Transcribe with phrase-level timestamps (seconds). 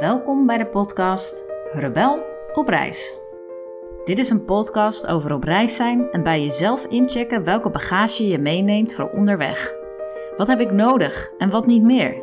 [0.00, 2.22] Welkom bij de podcast Rebel
[2.54, 3.16] op reis.
[4.04, 8.38] Dit is een podcast over op reis zijn en bij jezelf inchecken welke bagage je
[8.38, 9.74] meeneemt voor onderweg.
[10.36, 12.22] Wat heb ik nodig en wat niet meer?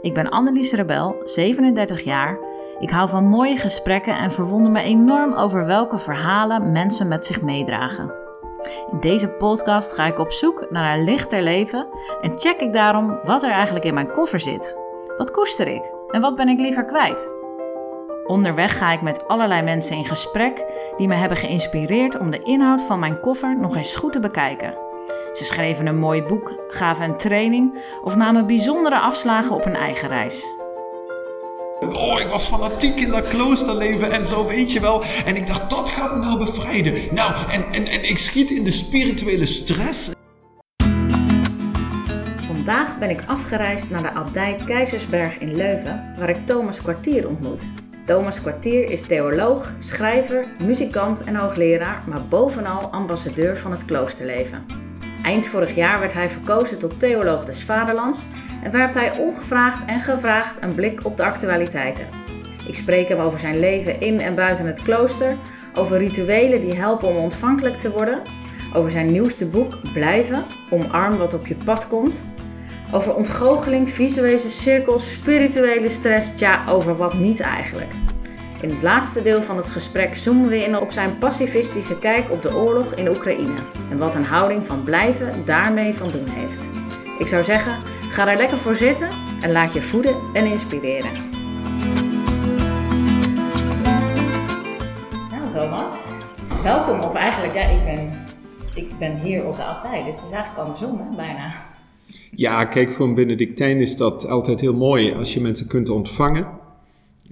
[0.00, 2.38] Ik ben Annelies Rebel, 37 jaar.
[2.78, 7.42] Ik hou van mooie gesprekken en verwonder me enorm over welke verhalen mensen met zich
[7.42, 8.14] meedragen.
[8.90, 11.88] In deze podcast ga ik op zoek naar een lichter leven
[12.20, 14.78] en check ik daarom wat er eigenlijk in mijn koffer zit.
[15.16, 17.32] Wat koester ik en wat ben ik liever kwijt?
[18.26, 20.64] Onderweg ga ik met allerlei mensen in gesprek
[20.96, 24.74] die me hebben geïnspireerd om de inhoud van mijn koffer nog eens goed te bekijken.
[25.32, 30.08] Ze schreven een mooi boek, gaven een training of namen bijzondere afslagen op een eigen
[30.08, 30.58] reis.
[31.80, 35.02] Oh, ik was fanatiek in dat kloosterleven en zo, weet je wel.
[35.24, 36.94] En ik dacht, dat gaat me nou bevrijden.
[37.10, 40.10] Nou, en, en, en ik schiet in de spirituele stress.
[42.60, 47.70] Vandaag ben ik afgereisd naar de abdij Keizersberg in Leuven, waar ik Thomas Kwartier ontmoet.
[48.04, 54.66] Thomas Kwartier is theoloog, schrijver, muzikant en hoogleraar, maar bovenal ambassadeur van het kloosterleven.
[55.22, 58.26] Eind vorig jaar werd hij verkozen tot theoloog des Vaderlands
[58.62, 62.08] en werpt hij ongevraagd en gevraagd een blik op de actualiteiten.
[62.66, 65.36] Ik spreek hem over zijn leven in en buiten het klooster,
[65.74, 68.22] over rituelen die helpen om ontvankelijk te worden,
[68.74, 72.24] over zijn nieuwste boek Blijven, omarm wat op je pad komt,
[72.92, 77.92] over ontgoocheling, visuele cirkels, spirituele stress, ja, over wat niet eigenlijk.
[78.60, 82.42] In het laatste deel van het gesprek zoomen we in op zijn pacifistische kijk op
[82.42, 83.58] de oorlog in Oekraïne
[83.90, 86.70] en wat een houding van blijven daarmee van doen heeft.
[87.18, 87.78] Ik zou zeggen,
[88.10, 89.08] ga er lekker voor zitten
[89.40, 91.12] en laat je voeden en inspireren.
[95.30, 96.04] Nou Thomas,
[96.62, 98.26] welkom of eigenlijk, ja, ik ben,
[98.74, 101.69] ik ben hier op de abdij, dus het is eigenlijk andersom hè, bijna.
[102.40, 106.48] Ja, kijk, voor een Benedictijn is dat altijd heel mooi als je mensen kunt ontvangen.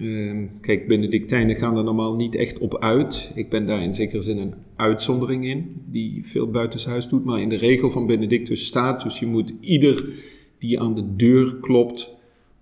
[0.01, 3.33] Uh, kijk, Benedictijnen gaan er normaal niet echt op uit.
[3.35, 7.25] Ik ben daar in zekere zin een uitzondering in, die veel buitenshuis doet.
[7.25, 10.09] Maar in de regel van Benedictus staat, dus je moet ieder
[10.59, 12.17] die aan de deur klopt,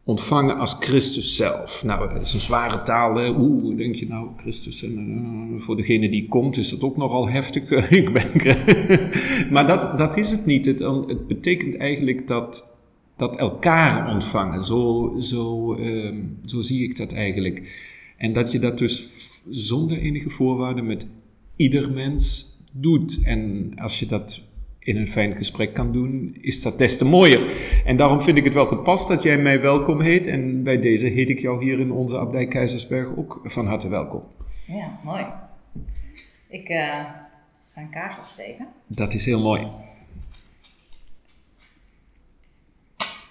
[0.07, 1.85] ontvangen als Christus zelf.
[1.85, 3.15] Nou, dat is een zware taal.
[3.15, 3.29] Hè?
[3.29, 4.83] Oeh, denk je nou, Christus.
[4.83, 5.09] En
[5.53, 7.71] uh, voor degene die komt is dat ook nogal heftig.
[8.01, 8.59] ik ben,
[9.53, 10.67] maar dat, dat is het niet.
[10.67, 12.75] Het, het betekent eigenlijk dat
[13.17, 14.65] dat elkaar ontvangen.
[14.65, 16.15] Zo, zo, uh,
[16.45, 17.85] zo zie ik dat eigenlijk.
[18.17, 19.07] En dat je dat dus
[19.49, 21.07] zonder enige voorwaarden met
[21.57, 23.23] ieder mens doet.
[23.23, 24.41] En als je dat
[24.87, 27.51] in een fijn gesprek kan doen, is dat des te mooier.
[27.85, 30.27] En daarom vind ik het wel gepast dat jij mij welkom heet.
[30.27, 34.23] En bij deze heet ik jou hier in onze abdij Keizersberg ook van harte welkom.
[34.67, 35.27] Ja, mooi.
[36.49, 37.29] Ik uh, ga
[37.75, 38.67] een kaars opsteken.
[38.87, 39.67] Dat is heel mooi.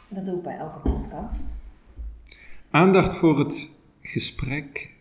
[0.08, 1.56] Dat doe ik bij elke podcast.
[2.70, 4.94] Aandacht voor het gesprek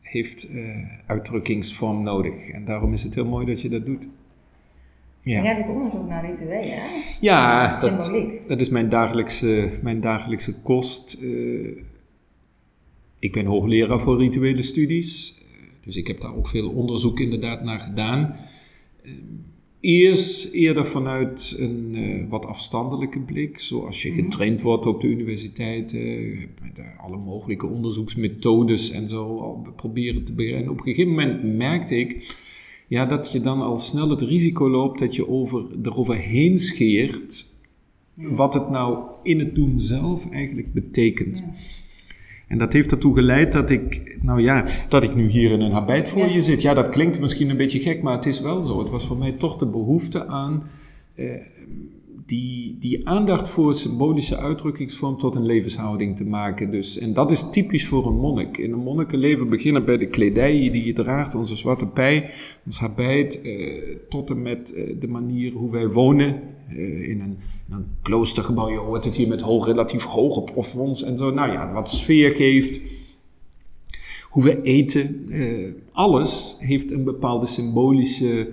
[0.00, 2.48] heeft uh, uitdrukkingsvorm nodig.
[2.48, 4.08] En daarom is het heel mooi dat je dat doet.
[5.22, 5.42] Ja.
[5.42, 6.86] Jij doet onderzoek naar rituelen, hè?
[7.20, 8.12] Ja, dat,
[8.46, 11.18] dat, is mijn dagelijkse, mijn dagelijkse kost.
[11.20, 11.76] Uh,
[13.18, 15.42] ik ben hoogleraar voor rituele studies.
[15.84, 18.36] dus ik heb daar ook veel onderzoek inderdaad naar gedaan.
[19.02, 19.12] Uh,
[19.80, 25.92] Eerst eerder vanuit een uh, wat afstandelijke blik, zoals je getraind wordt op de universiteit,
[25.92, 30.70] uh, met alle mogelijke onderzoeksmethodes en zo al proberen te begrijpen.
[30.70, 32.36] Op een gegeven moment merkte ik
[32.90, 37.54] ja, dat je dan al snel het risico loopt dat je over, eroverheen scheert
[38.14, 41.38] wat het nou in het doen zelf eigenlijk betekent.
[41.38, 41.52] Ja.
[42.48, 45.72] En dat heeft ertoe geleid dat ik, nou ja, dat ik nu hier in een
[45.72, 46.62] habit voor je zit.
[46.62, 48.78] Ja, dat klinkt misschien een beetje gek, maar het is wel zo.
[48.78, 50.62] Het was voor mij toch de behoefte aan
[51.14, 51.30] eh,
[52.26, 56.70] die, die aandacht voor symbolische uitdrukkingsvorm tot een levenshouding te maken.
[56.70, 58.58] Dus, en dat is typisch voor een monnik.
[58.58, 62.30] In een monnikenleven beginnen bij de kledij die je draagt, onze zwarte pij,
[62.64, 66.42] ons habit, eh, tot en met eh, de manier hoe wij wonen.
[66.68, 67.38] Eh, in, een,
[67.70, 71.30] een, kloostergebouw, je hoort het hier met hoog, relatief hoge plafonds en zo.
[71.30, 72.80] Nou ja, wat sfeer geeft.
[74.30, 78.52] Hoe we eten, eh, alles heeft een bepaalde symbolische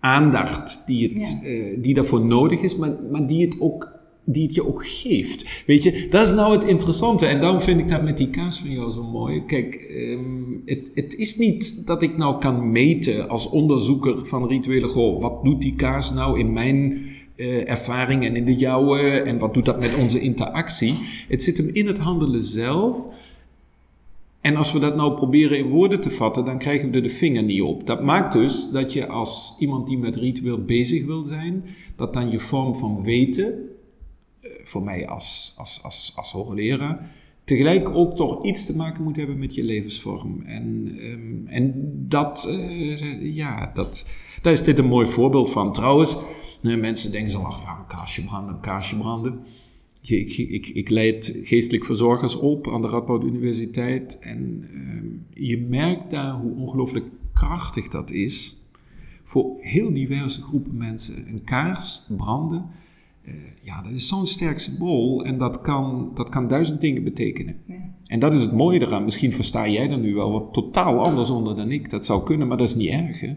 [0.00, 1.48] aandacht die, het, ja.
[1.48, 3.92] uh, die daarvoor nodig is, maar, maar die, het ook,
[4.24, 5.64] die het je ook geeft.
[5.66, 7.26] Weet je, dat is nou het interessante.
[7.26, 9.44] En daarom vind ik dat met die kaas van jou zo mooi.
[9.44, 14.86] Kijk, um, het, het is niet dat ik nou kan meten als onderzoeker van rituele,
[14.86, 17.06] goh, wat doet die kaas nou in mijn
[17.36, 20.94] uh, ervaring en in de jouwe en wat doet dat met onze interactie?
[21.28, 23.08] Het zit hem in het handelen zelf.
[24.40, 27.08] En als we dat nou proberen in woorden te vatten, dan krijgen we er de
[27.08, 27.86] vinger niet op.
[27.86, 31.64] Dat maakt dus dat je als iemand die met ritueel bezig wil zijn,
[31.96, 33.68] dat dan je vorm van weten,
[34.62, 37.10] voor mij als, als, als, als hoogleraar,
[37.44, 40.42] tegelijk ook toch iets te maken moet hebben met je levensvorm.
[40.42, 41.72] En, ehm, en
[42.08, 44.06] dat, uh, ja, dat,
[44.42, 45.72] daar is dit een mooi voorbeeld van.
[45.72, 46.16] Trouwens,
[46.60, 49.40] mensen denken zo, ach ja, een kaarsje branden, een kaarsje branden.
[50.02, 54.18] Ik, ik, ik leid geestelijk verzorgers op aan de Radboud Universiteit.
[54.18, 55.06] En ehm,
[55.44, 58.62] je merkt daar hoe ongelooflijk krachtig dat is
[59.22, 61.28] voor heel diverse groepen mensen.
[61.28, 62.66] Een kaars branden,
[63.24, 67.60] uh, ja, dat is zo'n sterk symbool en dat kan, dat kan duizend dingen betekenen.
[67.64, 67.74] Ja.
[68.06, 69.04] En dat is het mooie eraan.
[69.04, 71.90] Misschien versta jij er nu wel wat totaal anders onder dan ik.
[71.90, 73.20] Dat zou kunnen, maar dat is niet erg.
[73.20, 73.36] Hè?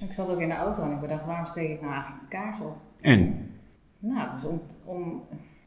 [0.00, 2.28] Ik zat ook in de auto en ik bedacht, waarom steek ik nou eigenlijk een
[2.28, 2.76] kaars op?
[3.00, 3.34] En?
[3.98, 5.22] Nou, het is om, om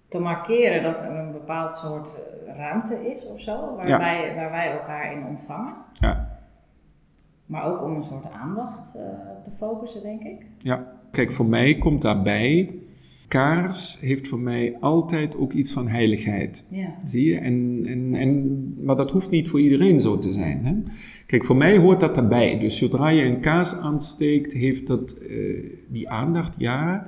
[0.10, 2.16] te markeren dat er een bepaald soort
[2.48, 5.74] eh, ruimte is of zo, waar, wij, waar wij elkaar in ontvangen.
[5.94, 6.40] Ja.
[7.46, 9.02] Maar ook om een soort aandacht uh,
[9.44, 10.46] te focussen, denk ik.
[10.58, 12.80] Ja, kijk, voor mij komt daarbij.
[13.28, 16.66] Kaars heeft voor mij altijd ook iets van heiligheid.
[16.70, 16.94] Ja.
[16.98, 17.40] Zie je?
[17.40, 20.66] En, en, en, maar dat hoeft niet voor iedereen zo te zijn.
[20.66, 20.74] Hè?
[21.26, 22.60] Kijk, voor mij hoort dat daarbij.
[22.60, 27.06] Dus zodra je een kaars aansteekt, heeft dat uh, die aandacht, ja.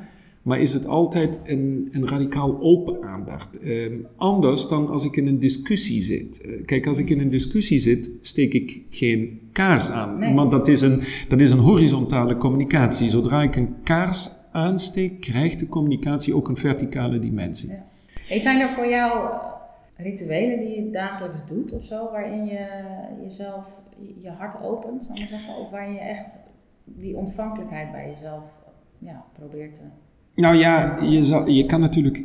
[0.47, 3.65] Maar is het altijd een, een radicaal open aandacht?
[3.65, 6.45] Uh, anders dan als ik in een discussie zit.
[6.45, 10.19] Uh, kijk, als ik in een discussie zit, steek ik geen kaars aan.
[10.19, 10.33] Nee.
[10.33, 13.09] Want dat is, een, dat is een horizontale communicatie.
[13.09, 17.69] Zodra ik een kaars aansteek, krijgt de communicatie ook een verticale dimensie.
[17.69, 17.85] Ja.
[18.27, 19.29] Hey, zijn er voor jou
[19.95, 22.67] rituelen die je dagelijks doet of zo, waarin je
[23.23, 23.81] jezelf
[24.21, 26.39] je hart opent, zal ik zeggen, of waarin je echt
[26.83, 28.43] die ontvankelijkheid bij jezelf
[28.99, 29.81] ja, probeert te
[30.37, 32.23] nou ja, je, zou, je kan natuurlijk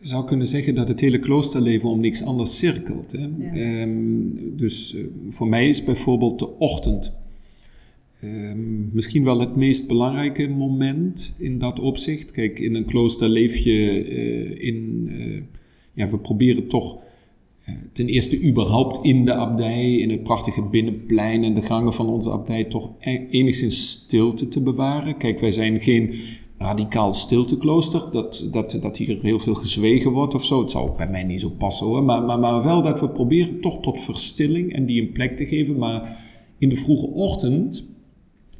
[0.00, 3.12] zou kunnen zeggen dat het hele kloosterleven om niks anders cirkelt.
[3.12, 3.28] Hè?
[3.38, 3.82] Ja.
[3.82, 7.12] Um, dus uh, voor mij is bijvoorbeeld de ochtend
[8.24, 12.30] um, misschien wel het meest belangrijke moment in dat opzicht.
[12.30, 15.08] Kijk, in een klooster leef je uh, in.
[15.10, 15.42] Uh,
[15.94, 17.02] ja, we proberen toch
[17.92, 22.30] ten eerste überhaupt in de abdij, in het prachtige binnenplein en de gangen van onze
[22.30, 22.92] abdij, toch
[23.30, 25.16] enigszins stilte te bewaren.
[25.16, 26.14] Kijk, wij zijn geen
[26.62, 30.60] radicaal stilteklooster, dat, dat, dat hier heel veel gezwegen wordt of zo.
[30.60, 33.60] Het zou bij mij niet zo passen hoor, maar, maar, maar wel dat we proberen
[33.60, 35.78] toch tot verstilling en die een plek te geven.
[35.78, 36.18] Maar
[36.58, 37.84] in de vroege ochtend,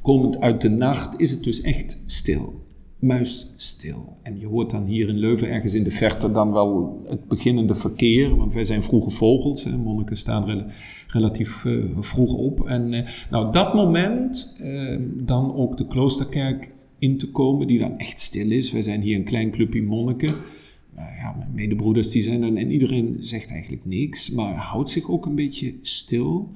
[0.03, 2.61] komend uit de nacht, is het dus echt stil.
[2.99, 4.17] Muisstil.
[4.23, 7.75] En je hoort dan hier in Leuven ergens in de verte dan wel het beginnende
[7.75, 9.65] verkeer, want wij zijn vroege vogels.
[9.65, 9.77] Hè.
[9.77, 10.65] Monniken staan rel
[11.07, 12.67] relatief uh, vroeg op.
[12.67, 16.73] En uh, nou, dat moment, uh, dan ook de kloosterkerk
[17.03, 18.73] in te komen, die dan echt stil is.
[18.73, 20.35] Wij zijn hier een klein clubje monniken.
[20.97, 25.27] Uh, mijn medebroeders die zijn er en iedereen zegt eigenlijk niks, maar houdt zich ook
[25.27, 26.49] een beetje stil.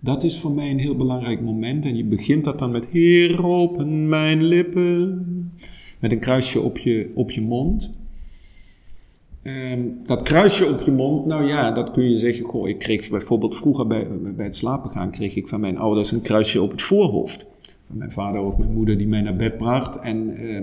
[0.00, 1.84] Dat is voor mij een heel belangrijk moment.
[1.84, 5.52] En je begint dat dan met Heer, open mijn lippen.
[5.98, 7.90] Met een kruisje op je, op je mond.
[9.42, 12.44] Um, dat kruisje op je mond, nou ja, dat kun je zeggen.
[12.44, 16.12] Goh, ik kreeg bijvoorbeeld vroeger bij, bij het slapen gaan, kreeg ik van mijn ouders
[16.12, 17.46] een kruisje op het voorhoofd
[17.92, 19.98] mijn vader of mijn moeder die mij naar bed bracht.
[19.98, 20.60] En uh,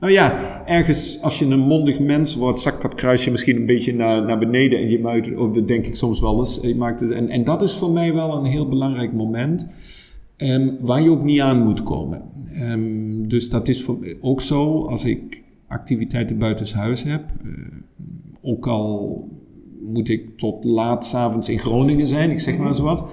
[0.00, 3.94] nou ja, ergens als je een mondig mens wordt, zakt dat kruisje misschien een beetje
[3.94, 4.78] naar, naar beneden.
[4.78, 6.58] En je maakt, of dat denk ik soms wel eens.
[6.62, 9.68] Je maakt het, en, en dat is voor mij wel een heel belangrijk moment.
[10.36, 12.22] Um, waar je ook niet aan moet komen.
[12.70, 17.24] Um, dus dat is voor, ook zo als ik activiteiten buitenshuis heb.
[17.44, 17.66] Uh,
[18.42, 19.28] ook al
[19.80, 23.04] moet ik tot laat s'avonds in Groningen zijn, ik zeg maar zo wat.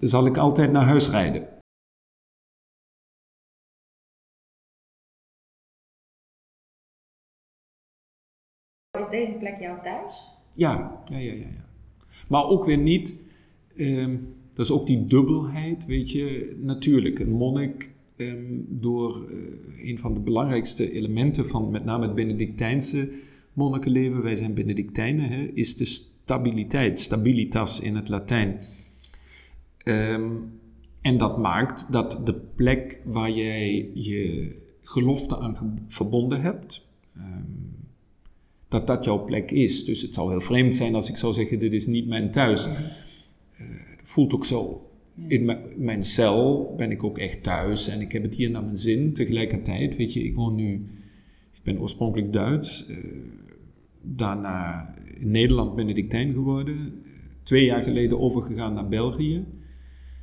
[0.00, 1.42] Zal ik altijd naar huis rijden.
[9.10, 10.14] Deze plek jouw thuis?
[10.50, 11.68] Ja, ja, ja, ja.
[12.28, 13.14] Maar ook weer niet.
[13.76, 16.56] Um, dat is ook die dubbelheid, weet je.
[16.60, 22.14] Natuurlijk, een monnik, um, door uh, een van de belangrijkste elementen van met name het
[22.14, 23.12] Benedictijnse
[23.52, 28.60] monnikenleven, wij zijn Benedictijnen, hè, is de stabiliteit, stabilitas in het Latijn.
[29.84, 30.60] Um,
[31.00, 36.86] en dat maakt dat de plek waar jij je gelofte aan verbonden hebt,
[38.70, 39.84] dat dat jouw plek is.
[39.84, 42.66] Dus het zou heel vreemd zijn als ik zou zeggen: Dit is niet mijn thuis.
[42.66, 42.72] Uh,
[44.02, 44.84] voelt ook zo.
[45.28, 48.76] In mijn cel ben ik ook echt thuis en ik heb het hier naar mijn
[48.76, 49.12] zin.
[49.12, 50.74] Tegelijkertijd, weet je, ik woon nu,
[51.52, 52.96] ik ben oorspronkelijk Duits, uh,
[54.02, 57.02] daarna in Nederland Benedictijn geworden,
[57.42, 59.44] twee jaar geleden overgegaan naar België.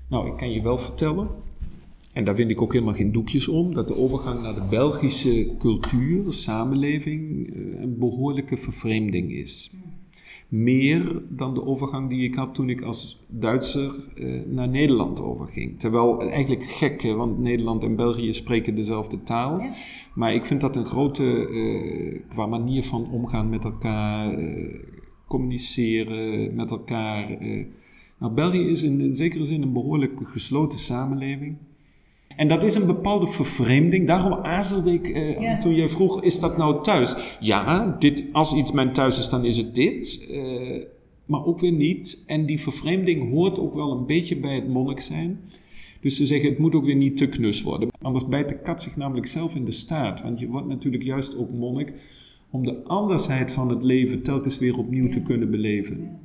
[0.09, 1.29] Nou, ik kan je wel vertellen,
[2.17, 5.55] en daar vind ik ook helemaal geen doekjes om, dat de overgang naar de Belgische
[5.59, 9.71] cultuur, samenleving, eh, een behoorlijke vervreemding is.
[10.47, 15.79] Meer dan de overgang die ik had toen ik als Duitser uh, naar Nederland overging.
[15.79, 19.59] Terwijl eigenlijk gek, hè, want Nederland en België spreken dezelfde taal.
[19.59, 19.73] Ja.
[20.15, 24.39] Maar ik vind dat een grote, uh, qua manier van omgaan met elkaar,
[25.27, 27.37] communiceren met elkaar.
[28.19, 31.57] nou, België is in, in zekere zin een behoorlijk gesloten samenleving.
[32.37, 34.07] En dat is een bepaalde vervreemding.
[34.07, 37.37] Daarom aarzelde ik uh, toen jij vroeg, is dat nou thuis?
[37.39, 40.27] Ja, dit, als iets mijn thuis is, dan is het dit.
[40.31, 40.83] Uh,
[41.25, 42.23] maar ook weer niet.
[42.25, 45.39] En die vervreemding hoort ook wel een beetje bij het monnik zijn.
[46.01, 47.89] Dus ze zeggen, het moet ook weer niet te knus worden.
[48.01, 50.21] Anders bijt de kat zich namelijk zelf in de staart.
[50.21, 51.93] Want je wordt natuurlijk juist ook monnik
[52.51, 56.19] om de andersheid van het leven telkens weer opnieuw te kunnen beleven.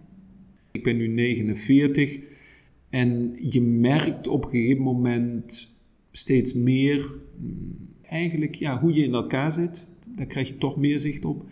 [0.72, 2.18] Ik ben nu 49
[2.90, 5.71] en je merkt op een gegeven moment
[6.12, 9.88] steeds meer mm, eigenlijk ja, hoe je in elkaar zit.
[10.16, 11.44] Daar krijg je toch meer zicht op.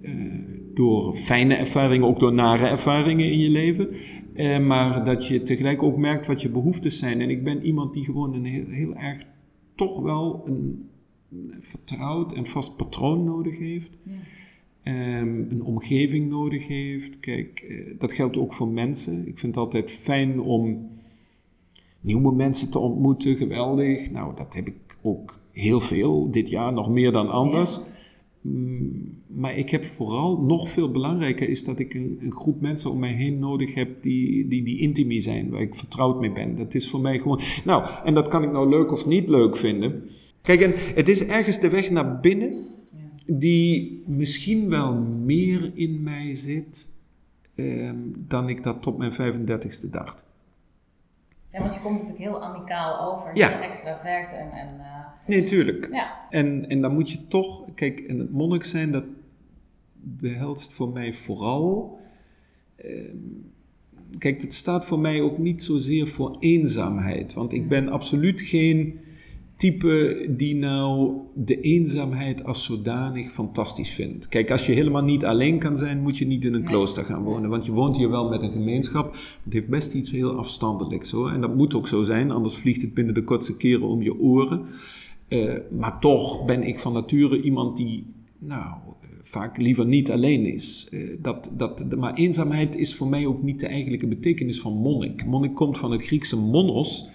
[0.00, 0.34] Uh,
[0.74, 3.88] door fijne ervaringen, ook door nare ervaringen in je leven.
[4.34, 7.20] Uh, maar dat je tegelijk ook merkt wat je behoeftes zijn.
[7.20, 9.22] En ik ben iemand die gewoon een heel, heel erg
[9.74, 10.88] toch wel een
[11.60, 13.98] vertrouwd en vast patroon nodig heeft.
[14.02, 15.20] Ja.
[15.20, 17.20] Um, een omgeving nodig heeft.
[17.20, 19.26] Kijk, uh, dat geldt ook voor mensen.
[19.26, 20.88] Ik vind het altijd fijn om
[22.08, 24.10] nieuwe mensen te ontmoeten, geweldig.
[24.10, 27.80] Nou, dat heb ik ook heel veel dit jaar, nog meer dan anders.
[28.40, 32.90] Mm, maar ik heb vooral, nog veel belangrijker is dat ik een, een, groep mensen
[32.90, 36.54] om mij heen nodig heb die, die, die intimie zijn, waar ik vertrouwd mee ben.
[36.54, 39.56] Dat is voor mij gewoon, nou, en dat kan ik nou leuk of niet leuk
[39.56, 40.02] vinden.
[40.42, 42.66] Kijk, en het is ergens de weg naar binnen
[43.26, 46.88] die misschien wel meer in mij zit
[47.54, 50.24] eh, dan ik dat tot mijn 35ste dacht.
[51.52, 53.48] Ja, want je komt natuurlijk heel amicaal over, ja.
[53.48, 54.50] heel extravert en...
[54.50, 54.84] en uh,
[55.26, 55.88] nee, tuurlijk.
[55.92, 56.26] Ja.
[56.30, 57.64] En, en dan moet je toch...
[57.74, 59.04] Kijk, en het monnik zijn, dat
[59.94, 61.98] behelst voor mij vooral...
[62.84, 63.14] Uh,
[64.18, 67.32] kijk, het staat voor mij ook niet zozeer voor eenzaamheid.
[67.32, 69.00] Want ik ben absoluut geen
[69.58, 74.28] type die nou de eenzaamheid als zodanig fantastisch vindt.
[74.28, 77.22] Kijk, als je helemaal niet alleen kan zijn, moet je niet in een klooster gaan
[77.22, 77.50] wonen.
[77.50, 79.16] Want je woont hier wel met een gemeenschap.
[79.44, 81.30] Het heeft best iets heel afstandelijks hoor.
[81.30, 84.18] En dat moet ook zo zijn, anders vliegt het binnen de kortste keren om je
[84.18, 84.64] oren.
[85.28, 88.04] Uh, maar toch ben ik van nature iemand die,
[88.38, 88.74] nou,
[89.22, 90.88] vaak liever niet alleen is.
[90.90, 95.26] Uh, dat, dat, maar eenzaamheid is voor mij ook niet de eigenlijke betekenis van monnik.
[95.26, 97.08] Monnik komt van het Griekse monos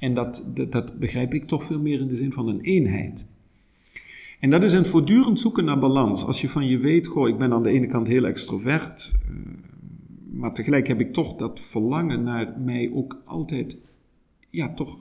[0.00, 3.26] en dat, dat, begrijp ik toch veel meer in de zin van een eenheid.
[4.40, 6.24] En dat is een voortdurend zoeken naar balans.
[6.24, 9.36] Als je van je weet, goh, ik ben aan de ene kant heel extrovert, uh,
[10.30, 13.78] maar tegelijk heb ik toch dat verlangen naar mij ook altijd,
[14.48, 14.98] ja, toch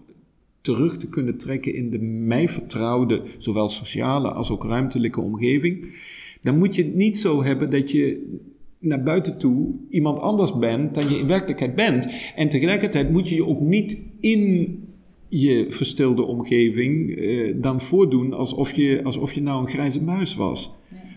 [0.62, 6.00] terug te kunnen trekken in de mij vertrouwde, zowel sociale als ook ruimtelijke omgeving.
[6.41, 8.38] Dan moet je het niet zo hebben dat je
[8.79, 12.08] naar buiten toe iemand anders bent dan je in werkelijkheid bent.
[12.36, 14.88] En tegelijkertijd moet je je ook niet in
[15.29, 20.71] je verstilde omgeving eh, dan voordoen alsof je, alsof je nou een grijze muis was.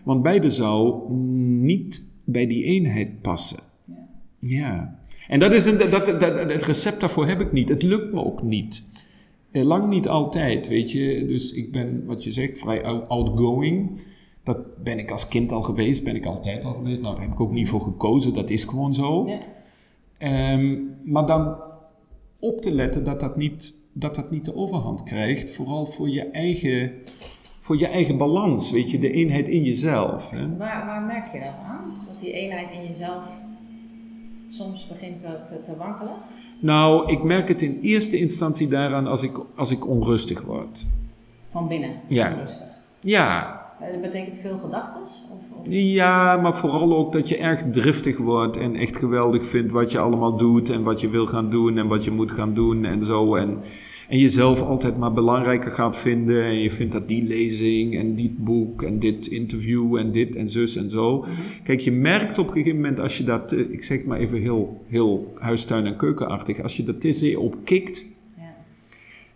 [0.05, 1.13] Want beide zou
[1.63, 3.59] niet bij die eenheid passen.
[3.87, 3.99] Ja.
[4.39, 5.01] ja.
[5.29, 7.69] En dat is een, dat, dat, het recept daarvoor heb ik niet.
[7.69, 8.85] Het lukt me ook niet.
[9.51, 11.25] Eh, lang niet altijd, weet je.
[11.27, 14.01] Dus ik ben, wat je zegt, vrij outgoing.
[14.43, 17.03] Dat ben ik als kind al geweest, ben ik altijd al geweest.
[17.03, 19.29] Nou, daar heb ik ook niet voor gekozen, dat is gewoon zo.
[19.29, 20.53] Ja.
[20.53, 21.57] Um, maar dan
[22.39, 25.55] op te letten dat dat niet dat dat niet de overhand krijgt.
[25.55, 26.93] Vooral voor je eigen,
[27.59, 30.31] voor je eigen balans, weet je, de eenheid in jezelf.
[30.31, 30.57] Hè?
[30.57, 31.95] Waar, waar merk je dat aan?
[32.07, 33.25] Dat die eenheid in jezelf
[34.51, 36.15] soms begint te, te, wankelen?
[36.59, 40.87] Nou, ik merk het in eerste instantie daaraan als ik, als ik onrustig word.
[41.51, 41.91] Van binnen?
[42.09, 42.33] Ja.
[42.33, 42.67] Onrustig.
[43.01, 43.61] Ja.
[43.81, 45.01] Dat betekent veel gedachten?
[45.71, 49.99] Ja, maar vooral ook dat je erg driftig wordt en echt geweldig vindt wat je
[49.99, 53.03] allemaal doet en wat je wil gaan doen en wat je moet gaan doen en
[53.03, 53.35] zo.
[53.35, 53.59] En,
[54.09, 58.45] en jezelf altijd maar belangrijker gaat vinden en je vindt dat die lezing en dit
[58.45, 61.19] boek en dit interview en dit en zus en zo.
[61.19, 61.31] Mhm.
[61.65, 64.41] Kijk, je merkt op een gegeven moment als je dat, eh, ik zeg maar even
[64.41, 68.05] heel, heel huistuin- en keukenachtig, als je dat te zeer op kikt,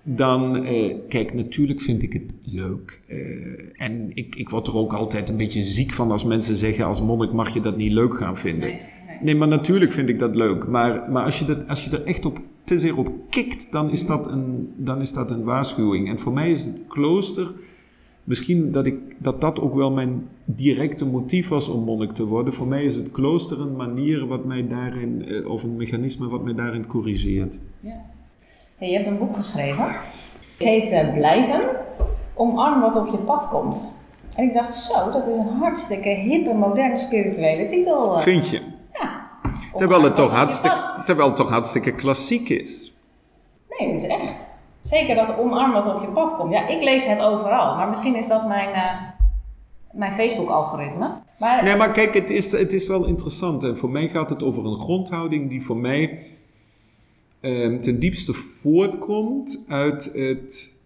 [0.08, 3.00] dan, eh, kijk, natuurlijk vind ik het leuk.
[3.06, 6.86] Eh, en ik, ik word er ook altijd een beetje ziek van als mensen zeggen:
[6.86, 8.68] als monnik mag je dat niet leuk gaan vinden.
[8.68, 8.80] Nee,
[9.20, 9.36] nee.
[9.36, 10.66] maar natuurlijk vind ik dat leuk.
[10.66, 13.90] Maar, maar als, je dat, als je er echt op, te zeer op kikt, dan
[13.90, 16.08] is, dat een, dan is dat een waarschuwing.
[16.08, 17.54] En voor mij is het klooster.
[18.24, 22.52] Misschien dat, ik, dat dat ook wel mijn directe motief was om monnik te worden.
[22.52, 26.44] Voor mij is het klooster een manier wat mij daarin, eh, of een mechanisme wat
[26.44, 27.58] mij daarin corrigeert.
[27.80, 28.14] Ja.
[28.76, 29.84] Hey, je hebt een boek geschreven.
[29.84, 31.60] Het heet uh, Blijven.
[32.34, 33.90] Omarm wat op je pad komt.
[34.34, 38.18] En ik dacht, zo, dat is een hartstikke hippe, moderne, spirituele titel.
[38.18, 38.62] Vind je?
[38.92, 39.30] Ja.
[39.74, 42.94] Terwijl het, toch hartstikke, terwijl het toch hartstikke klassiek is.
[43.68, 44.32] Nee, dat is echt.
[44.82, 46.52] Zeker dat omarm wat op je pad komt.
[46.52, 47.76] Ja, ik lees het overal.
[47.76, 49.00] Maar misschien is dat mijn, uh,
[49.92, 51.10] mijn Facebook-algoritme.
[51.38, 51.64] Maar...
[51.64, 53.64] Nee, maar kijk, het is, het is wel interessant.
[53.64, 56.18] En voor mij gaat het over een grondhouding die voor mij
[57.46, 60.76] ehm, ten diepste voortkomt uit het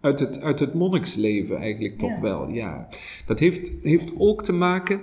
[0.00, 2.88] uit het, uit het monniksleven eigenlijk toch wel, ja.
[3.26, 5.00] Dat heeft, heeft ook te maken...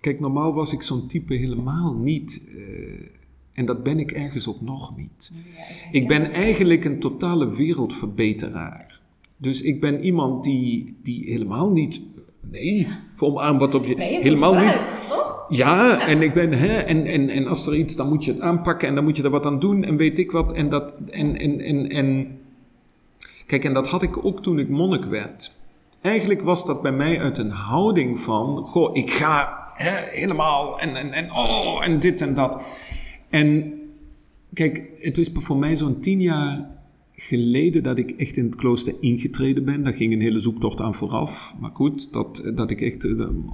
[0.00, 2.42] Kijk, normaal was ik zo'n type helemaal niet.
[2.48, 3.08] Uh,
[3.52, 5.32] en dat ben ik ergens ook nog niet.
[5.92, 9.00] ik ben eigenlijk een totale wereldverbeteraar.
[9.36, 12.00] Dus ik ben iemand die, die helemaal niet...
[12.50, 13.94] Nee, voor aan wat op je...
[13.94, 15.06] Nee, je helemaal niet...
[15.08, 15.44] Toch?
[15.48, 18.40] Ja, en ik ben, hè, en, en, en als er iets, dan moet je het
[18.40, 20.52] aanpakken en dan moet je er wat aan doen en weet ik wat.
[20.52, 22.38] En dat, en, en, en, en
[23.52, 25.52] Kijk, en dat had ik ook toen ik monnik werd.
[26.00, 30.96] Eigenlijk was dat bij mij uit een houding van, goh, ik ga hè, helemaal en,
[30.96, 32.62] en, en, oh, en dit en dat.
[33.30, 33.72] En
[34.52, 36.70] kijk, het is voor mij zo'n tien jaar
[37.14, 39.84] geleden dat ik echt in het klooster ingetreden ben.
[39.84, 41.54] Daar ging een hele zoektocht aan vooraf.
[41.60, 43.08] Maar goed, dat, dat ik echt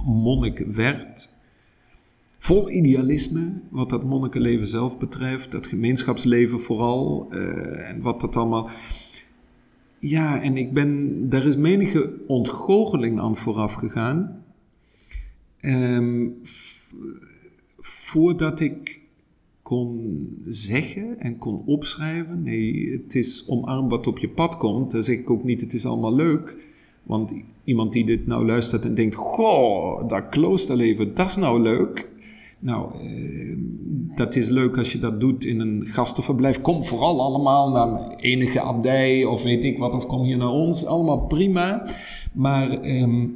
[0.05, 1.29] monnik werd.
[2.37, 7.27] Vol idealisme, wat dat monnikenleven zelf betreft, dat gemeenschapsleven vooral.
[7.31, 8.69] Uh, en wat dat allemaal.
[9.99, 14.43] Ja, en ik ben, daar is menige ontgoocheling aan vooraf gegaan.
[15.61, 16.39] Um,
[17.77, 19.01] voordat ik
[19.69, 25.03] kon zeggen en kon opschrijven, nee, het is omarm wat op je pad komt, dan
[25.03, 26.55] zeg ik ook niet, het is allemaal leuk.
[27.03, 27.33] Want
[27.63, 32.07] iemand die dit nou luistert en denkt, goh, dat kloosterleven, dat is nou leuk.
[32.59, 33.57] Nou, eh,
[34.15, 36.61] dat is leuk als je dat doet in een gastenverblijf.
[36.61, 40.85] Kom vooral allemaal naar enige abdij of weet ik wat, of kom hier naar ons.
[40.85, 41.87] Allemaal prima.
[42.33, 43.27] Maar, ehm,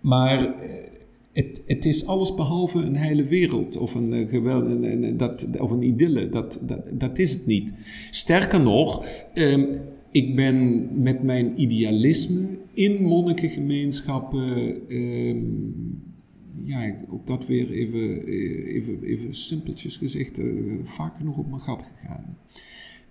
[0.00, 0.86] maar eh,
[1.36, 5.82] het, het is alles behalve een heile wereld of een, uh, geweld, dat, of een
[5.82, 6.28] idylle.
[6.28, 7.72] Dat, dat, dat is het niet.
[8.10, 9.66] Sterker nog, um,
[10.10, 14.80] ik ben met mijn idealisme in monnikengemeenschappen.
[14.88, 16.04] Um,
[16.64, 21.60] ja, ook dat weer even, eh, even, even simpeltjes gezegd, uh, vaak genoeg op mijn
[21.60, 22.38] gat gegaan.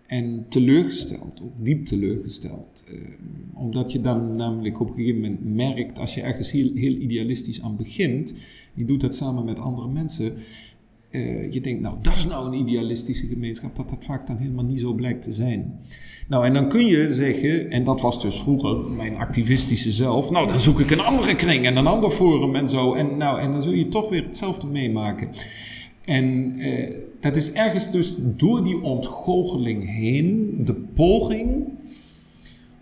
[0.08, 2.84] En teleurgesteld, ook diep teleurgesteld.
[2.94, 3.00] Uh,
[3.54, 7.62] omdat je dan namelijk op een gegeven moment merkt, als je ergens heel, heel idealistisch
[7.62, 8.34] aan begint,
[8.74, 10.34] je doet dat samen met andere mensen,
[11.12, 14.66] uh, je denkt, nou, dat is nou een idealistische gemeenschap, dat dat vaak dan helemaal
[14.66, 15.80] niet zo blijkt te zijn.
[16.28, 20.48] Nou, en dan kun je zeggen, en dat was dus vroeger mijn activistische zelf, nou,
[20.48, 22.94] dan zoek ik een andere kring en een ander forum en zo.
[22.94, 25.30] En, nou, en dan zul je toch weer hetzelfde meemaken.
[26.06, 31.68] En uh, dat is ergens dus door die ontgoocheling heen de poging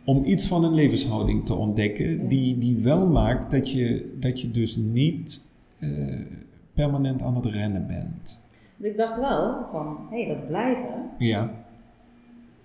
[0.06, 4.51] om iets van een levenshouding te ontdekken, die, die wel maakt dat je, dat je
[4.51, 5.51] dus niet.
[5.79, 6.41] Uh,
[6.73, 8.41] permanent aan het rennen bent.
[8.79, 11.10] Ik dacht wel van, hé, hey, dat blijven.
[11.17, 11.39] Ja.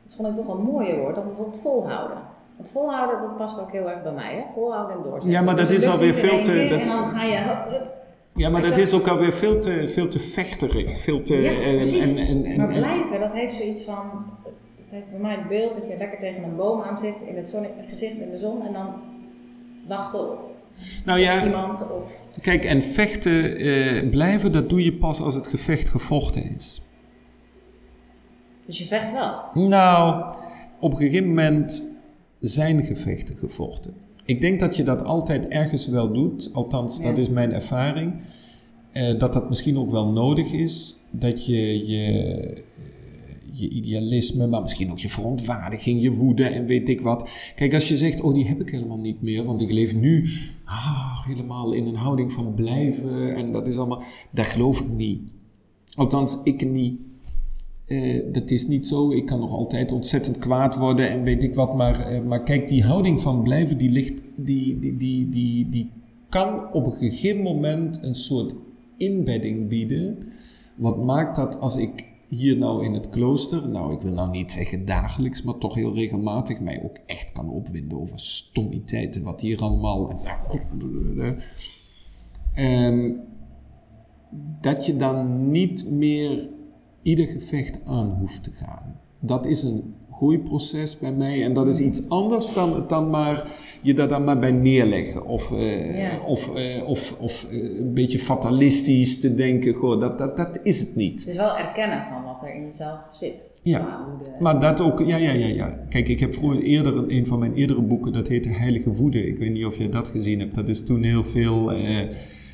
[0.03, 2.19] Dat vond ik toch een mooier woord dan bijvoorbeeld volhouden.
[2.57, 4.43] Want volhouden, dat past ook heel erg bij mij, hè?
[4.55, 5.31] Volhouden en doorzetten.
[5.31, 6.67] Ja, maar dat dus is alweer veel te...
[6.69, 7.97] Dat, en dan ga je...
[8.39, 11.01] Ja, maar dat is ook alweer veel te, veel te vechterig.
[11.01, 14.25] Veel te, ja, en, en, en, maar blijven, dat heeft zoiets van...
[14.77, 17.37] Het heeft bij mij het beeld dat je lekker tegen een boom aan zit, in
[17.37, 18.95] het zon, gezicht in de zon, en dan
[19.87, 20.49] wachten op
[21.05, 21.91] nou ja, iemand.
[21.91, 22.21] Of...
[22.43, 26.83] Kijk, en vechten eh, blijven, dat doe je pas als het gevecht gevochten is.
[28.67, 29.67] Dus je vecht wel?
[29.69, 30.33] Nou,
[30.81, 31.85] op een gegeven moment
[32.41, 33.95] zijn gevechten gevochten.
[34.29, 38.21] Ik denk dat je dat altijd ergens wel doet, althans, dat is mijn ervaring.
[38.93, 40.97] Uh, dat dat misschien ook wel nodig is.
[41.11, 42.65] Dat je je
[43.53, 47.29] je idealisme, maar misschien ook je verontwaardiging, je woede en weet ik wat.
[47.55, 50.29] Kijk, als je zegt, oh die heb ik helemaal niet meer, want ik leef nu
[50.65, 55.21] ah, helemaal in een houding van blijven en dat is allemaal, dat geloof ik niet.
[55.95, 57.01] Althans, ik niet.
[57.89, 59.13] Uh, dat is niet zo.
[59.13, 61.75] Ik kan nog altijd ontzettend kwaad worden en weet ik wat.
[61.75, 65.91] Maar, uh, maar kijk, die houding van blijven, die, ligt, die, die, die, die, die
[66.29, 68.55] kan op een gegeven moment een soort
[68.97, 70.19] inbedding bieden.
[70.77, 74.53] Wat maakt dat als ik hier nou in het klooster, nou ik wil nou niet
[74.53, 79.61] zeggen dagelijks, maar toch heel regelmatig mij ook echt kan opwinden over stommiteiten, wat hier
[79.61, 80.21] allemaal.
[82.59, 83.21] Um,
[84.61, 86.51] dat je dan niet meer
[87.09, 89.01] ieder gevecht aan hoeft te gaan.
[89.21, 93.47] Dat is een groeiproces bij mij en dat is iets anders dan, dan maar
[93.83, 95.27] je daar dan maar bij neerleggen.
[95.27, 100.37] Of, uh, of, uh, of, of uh, een beetje fatalistisch te denken, goh, dat, dat,
[100.37, 101.21] dat is het niet.
[101.21, 103.43] Het is wel erkennen van wat er in jezelf zit.
[103.63, 104.07] Ja,
[104.39, 105.79] maar dat ook, ja, ja, ja, ja.
[105.89, 109.27] Kijk, ik heb vroeger eerder, een, een van mijn eerdere boeken, dat heette Heilige Woede.
[109.27, 110.55] Ik weet niet of je dat gezien hebt.
[110.55, 111.73] Dat is toen heel veel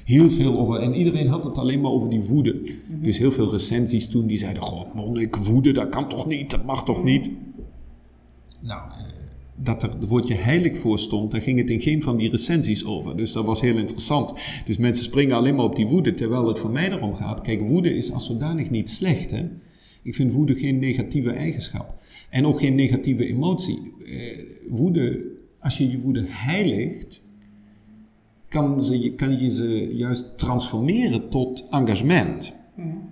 [0.05, 0.81] heel veel over.
[0.81, 2.73] En iedereen had het alleen maar over die woede.
[3.03, 6.65] Dus heel veel recensies toen die zeiden: Goh, monnik, woede, dat kan toch niet, dat
[6.65, 7.31] mag toch niet.
[8.61, 8.91] Nou,
[9.57, 12.85] dat er het woordje heilig voor stond, daar ging het in geen van die recensies
[12.85, 13.17] over.
[13.17, 14.35] Dus dat was heel interessant.
[14.65, 17.41] Dus mensen springen alleen maar op die woede, terwijl het voor mij erom gaat.
[17.41, 19.31] Kijk, woede is als zodanig niet slecht.
[19.31, 19.49] Hè?
[20.03, 21.95] Ik vind woede geen negatieve eigenschap.
[22.31, 23.93] En ook geen negatieve emotie.
[24.07, 24.15] Eh,
[24.69, 25.27] woede,
[25.59, 27.23] als je je woede heiligt,
[28.55, 32.55] kan, ze, kan je ze juist transformeren tot engagement,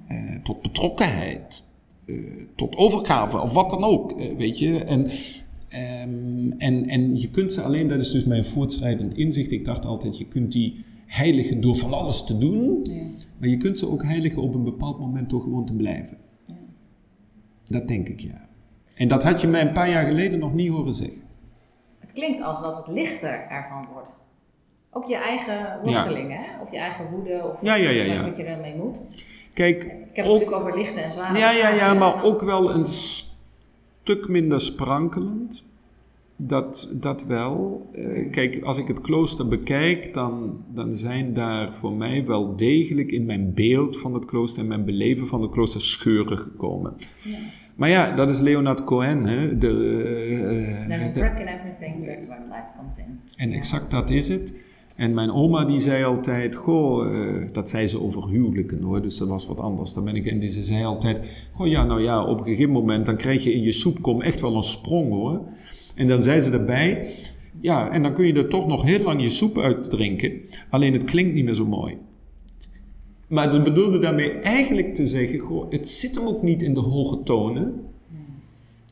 [0.06, 1.64] eh, tot betrokkenheid,
[2.06, 2.16] eh,
[2.56, 4.84] tot overgave of wat dan ook, eh, weet je.
[4.84, 5.06] En,
[5.68, 9.50] ehm, en, en je kunt ze alleen, dat is dus mijn voortschrijdend inzicht.
[9.50, 13.02] Ik dacht altijd, je kunt die heiligen door van alles te doen, ja.
[13.38, 16.18] maar je kunt ze ook heiligen op een bepaald moment door gewoon te blijven.
[16.46, 16.54] Ja.
[17.64, 18.48] Dat denk ik, ja.
[18.94, 21.22] En dat had je mij een paar jaar geleden nog niet horen zeggen.
[21.98, 24.21] Het klinkt als dat het lichter ervan wordt.
[24.94, 26.62] Ook je eigen worstelingen, hè?
[26.62, 28.96] of je eigen woede, of ja, ja, ja, wat je ermee moet.
[29.52, 31.38] Kijk, ik heb het natuurlijk over lichte en zware.
[31.38, 35.64] Ja, ja, ja, maar ook wel een stuk minder sprankelend.
[36.36, 37.86] Dat, dat wel.
[37.92, 43.12] Eh, kijk, als ik het klooster bekijk, dan, dan zijn daar voor mij wel degelijk
[43.12, 46.94] in mijn beeld van het klooster en mijn beleven van het klooster scheuren gekomen.
[47.22, 47.38] Ja.
[47.74, 49.24] Maar ja, dat is Leonard Cohen.
[49.24, 49.58] Hè?
[49.58, 53.20] De, uh, There's a crack in everything, that's where life comes in.
[53.36, 54.54] En exact dat is het.
[55.02, 59.16] En mijn oma die zei altijd, goh, uh, dat zei ze over huwelijken hoor, dus
[59.16, 59.94] dat was wat anders.
[59.94, 62.70] Dan ben ik, en die ze zei altijd, goh ja, nou ja, op een gegeven
[62.70, 65.40] moment dan krijg je in je soepkom echt wel een sprong hoor.
[65.94, 67.06] En dan zei ze erbij,
[67.60, 70.92] ja, en dan kun je er toch nog heel lang je soep uit drinken, alleen
[70.92, 71.98] het klinkt niet meer zo mooi.
[73.28, 76.80] Maar ze bedoelde daarmee eigenlijk te zeggen, goh, het zit hem ook niet in de
[76.80, 77.74] hoge tonen,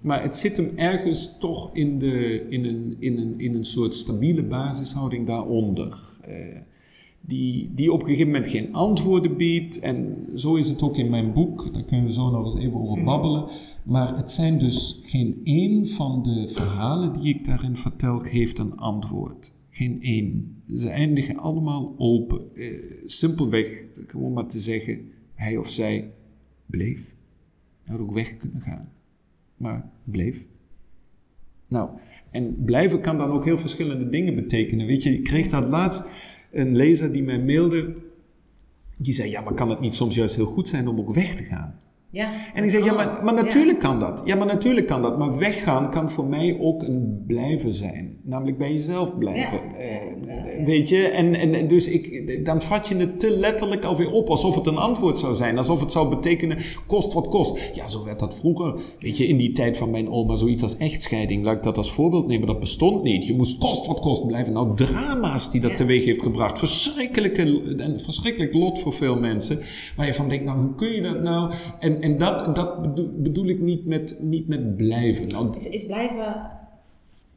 [0.00, 3.94] maar het zit hem ergens toch in, de, in, een, in, een, in een soort
[3.94, 6.18] stabiele basishouding daaronder.
[6.28, 6.56] Uh,
[7.20, 9.78] die, die op een gegeven moment geen antwoorden biedt.
[9.78, 12.80] En zo is het ook in mijn boek, daar kunnen we zo nog eens even
[12.80, 13.48] over babbelen.
[13.84, 18.76] Maar het zijn dus geen één van de verhalen die ik daarin vertel, geeft een
[18.76, 19.52] antwoord.
[19.70, 20.62] Geen één.
[20.74, 22.40] Ze eindigen allemaal open.
[22.54, 26.12] Uh, simpelweg gewoon maar te zeggen, hij of zij
[26.66, 27.16] bleef.
[27.82, 28.88] Hij had ook weg kunnen gaan
[29.60, 30.46] maar bleef.
[31.68, 31.90] Nou,
[32.30, 34.86] en blijven kan dan ook heel verschillende dingen betekenen.
[34.86, 36.04] Weet je, ik kreeg dat laatst
[36.52, 37.92] een lezer die mij mailde.
[38.96, 41.34] Die zei: Ja, maar kan het niet soms juist heel goed zijn om ook weg
[41.34, 41.80] te gaan?
[42.12, 44.22] Ja, en ik zeg, ja, maar, maar natuurlijk kan dat.
[44.24, 45.18] Ja, maar natuurlijk kan dat.
[45.18, 48.16] Maar weggaan kan voor mij ook een blijven zijn.
[48.22, 49.60] Namelijk bij jezelf blijven.
[49.74, 51.08] Eh, weet je?
[51.08, 54.28] En, en dus ik, dan vat je het te letterlijk alweer op.
[54.28, 55.58] Alsof het een antwoord zou zijn.
[55.58, 57.70] Alsof het zou betekenen, kost wat kost.
[57.72, 58.80] Ja, zo werd dat vroeger.
[58.98, 61.44] Weet je, in die tijd van mijn oma, zoiets als echtscheiding.
[61.44, 62.46] Laat ik dat als voorbeeld nemen.
[62.46, 63.26] Dat bestond niet.
[63.26, 64.52] Je moest kost wat kost blijven.
[64.52, 66.58] Nou, drama's die dat teweeg heeft gebracht.
[66.58, 67.42] Verschrikkelijke,
[67.76, 69.60] een verschrikkelijk lot voor veel mensen.
[69.96, 71.52] Waar je van denkt, nou, hoe kun je dat nou?
[71.78, 75.28] En, en, dat, dat bedoel, ik niet met, niet met blijven.
[75.28, 76.50] Nou, is, is blijven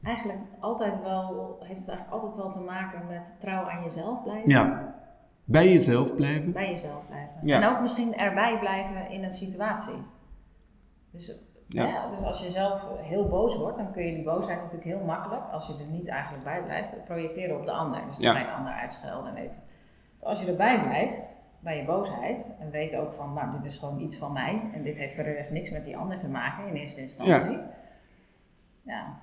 [0.03, 4.49] eigenlijk altijd wel, heeft het eigenlijk altijd wel te maken met trouw aan jezelf blijven?
[4.49, 4.95] Ja.
[5.43, 6.51] Bij jezelf blijven.
[6.51, 7.39] Bij jezelf blijven.
[7.43, 7.61] Ja.
[7.61, 9.95] En ook misschien erbij blijven in een situatie.
[11.11, 12.09] Dus, ja.
[12.09, 15.41] dus als je zelf heel boos wordt, dan kun je die boosheid natuurlijk heel makkelijk,
[15.51, 18.01] als je er niet eigenlijk bij blijft, projecteren op de ander.
[18.07, 18.41] Dus dan ja.
[18.41, 19.61] een ander uitschelden en even.
[20.19, 22.45] Dus als je erbij blijft, bij je boosheid.
[22.59, 24.61] En weet ook van, nou, dit is gewoon iets van mij.
[24.73, 27.51] En dit heeft voor de rest niks met die ander te maken in eerste instantie.
[27.51, 27.71] Ja.
[28.81, 29.21] ja.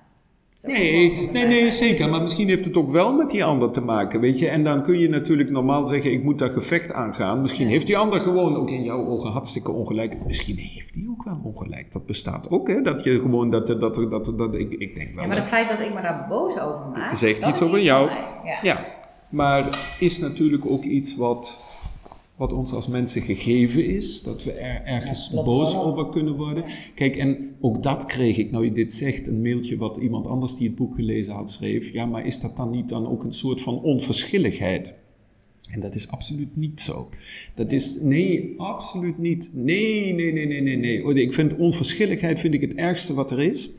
[0.63, 2.09] Nee, nee, nee, zeker.
[2.09, 4.47] Maar misschien heeft het ook wel met die ander te maken, weet je.
[4.47, 7.41] En dan kun je natuurlijk normaal zeggen, ik moet dat gevecht aangaan.
[7.41, 10.25] Misschien heeft die ander gewoon ook in jouw ogen hartstikke ongelijk.
[10.25, 11.91] Misschien heeft die ook wel ongelijk.
[11.91, 12.81] Dat bestaat ook, hè.
[12.81, 15.21] Dat je gewoon, dat, dat, dat, dat, dat ik, ik denk wel...
[15.21, 17.15] Ja, maar het feit dat ik me daar boos over maak...
[17.15, 18.09] Zegt iets over jou.
[18.43, 18.59] Ja.
[18.61, 18.85] ja.
[19.29, 21.59] Maar is natuurlijk ook iets wat
[22.37, 26.63] wat ons als mensen gegeven is, dat we er ergens boos over kunnen worden.
[26.95, 30.55] Kijk, en ook dat kreeg ik, nou je dit zegt, een mailtje wat iemand anders
[30.55, 31.93] die het boek gelezen had schreef.
[31.93, 34.95] Ja, maar is dat dan niet dan ook een soort van onverschilligheid?
[35.69, 37.09] En dat is absoluut niet zo.
[37.55, 39.51] Dat is, nee, absoluut niet.
[39.53, 41.13] Nee, nee, nee, nee, nee, nee.
[41.13, 43.69] Ik vind onverschilligheid vind ik het ergste wat er is.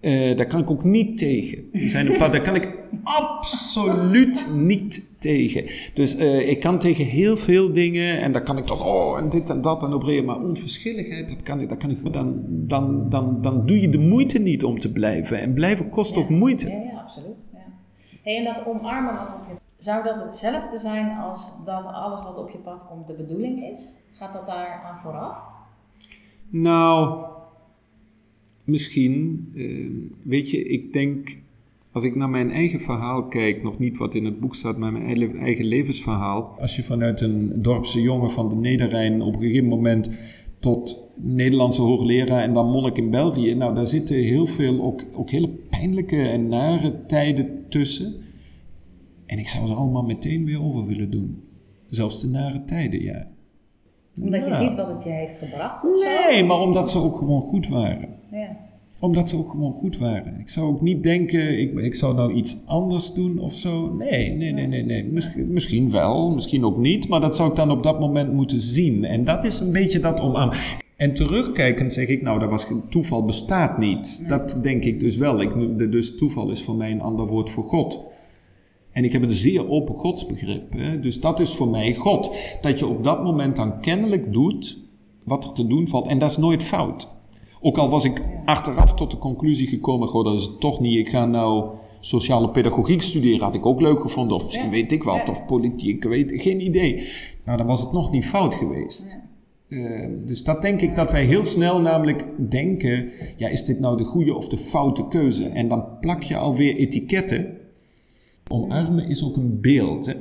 [0.00, 1.68] Uh, daar kan ik ook niet tegen.
[1.72, 5.64] Er zijn een paar, daar kan ik absoluut niet tegen.
[5.94, 9.28] Dus uh, ik kan tegen heel veel dingen en daar kan ik dan, oh, en
[9.28, 10.24] dit en dat en op reageren.
[10.24, 13.98] Maar onverschilligheid, dat kan ik, dat kan ik, dan, dan, dan, dan doe je de
[13.98, 15.40] moeite niet om te blijven.
[15.40, 16.68] En blijven kost ook moeite.
[16.68, 17.36] Ja, ja absoluut.
[17.52, 17.58] Ja.
[18.22, 22.38] Hey, en dat omarmen wat op je, zou dat hetzelfde zijn als dat alles wat
[22.38, 23.80] op je pad komt de bedoeling is?
[24.12, 25.36] Gaat dat daar aan vooraf?
[26.48, 27.24] Nou,
[28.68, 29.90] misschien, uh,
[30.22, 31.38] weet je, ik denk,
[31.92, 34.92] als ik naar mijn eigen verhaal kijk, nog niet wat in het boek staat, maar
[34.92, 36.54] mijn eigen levensverhaal.
[36.58, 40.10] Als je vanuit een dorpse jongen van de Nederrijn op een gegeven moment
[40.58, 43.54] tot Nederlandse hoogleraar en dan monnik in België.
[43.54, 48.14] Nou, daar zitten heel veel, ook, ook hele pijnlijke en nare tijden tussen.
[49.26, 51.42] En ik zou ze allemaal meteen weer over willen doen.
[51.86, 53.28] Zelfs de nare tijden, ja.
[54.20, 55.82] Omdat je ziet wat het je heeft gebracht?
[55.82, 58.17] Nee, maar omdat ze ook gewoon goed waren.
[58.30, 58.56] Ja.
[59.00, 60.40] Omdat ze ook gewoon goed waren.
[60.40, 63.94] Ik zou ook niet denken, ik, ik zou nou iets anders doen of zo.
[63.94, 64.84] Nee, nee, nee, nee.
[64.84, 65.04] nee.
[65.04, 67.08] Misschien, misschien wel, misschien ook niet.
[67.08, 69.04] Maar dat zou ik dan op dat moment moeten zien.
[69.04, 70.52] En dat is een beetje dat om aan.
[70.96, 74.28] En terugkijkend zeg ik, nou, dat was, toeval bestaat niet.
[74.28, 75.40] Dat denk ik dus wel.
[75.40, 78.00] Ik, dus toeval is voor mij een ander woord voor God.
[78.92, 80.72] En ik heb een zeer open godsbegrip.
[80.72, 81.00] Hè?
[81.00, 82.34] Dus dat is voor mij God.
[82.60, 84.78] Dat je op dat moment dan kennelijk doet
[85.24, 86.06] wat er te doen valt.
[86.06, 87.08] En dat is nooit fout.
[87.60, 90.98] Ook al was ik achteraf tot de conclusie gekomen, goh, dat is het toch niet.
[90.98, 94.36] Ik ga nou sociale pedagogiek studeren, had ik ook leuk gevonden.
[94.36, 97.08] Of misschien weet ik wat, of politiek, weet, geen idee.
[97.44, 99.18] Nou, dan was het nog niet fout geweest.
[99.68, 103.96] Ehm, dus dat denk ik dat wij heel snel namelijk denken, ja, is dit nou
[103.96, 105.48] de goede of de foute keuze?
[105.48, 107.56] En dan plak je alweer etiketten.
[108.48, 110.06] Omarmen is ook een beeld.
[110.06, 110.14] Hè?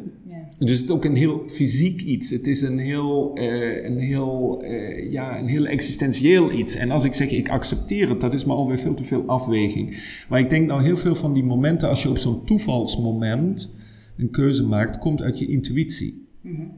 [0.59, 2.29] Dus het is ook een heel fysiek iets.
[2.29, 6.75] Het is een heel, uh, een, heel, uh, ja, een heel existentieel iets.
[6.75, 9.97] En als ik zeg ik accepteer het, dat is maar alweer veel te veel afweging.
[10.29, 13.69] Maar ik denk nou heel veel van die momenten, als je op zo'n toevalsmoment
[14.17, 16.27] een keuze maakt, komt uit je intuïtie.
[16.41, 16.71] Mm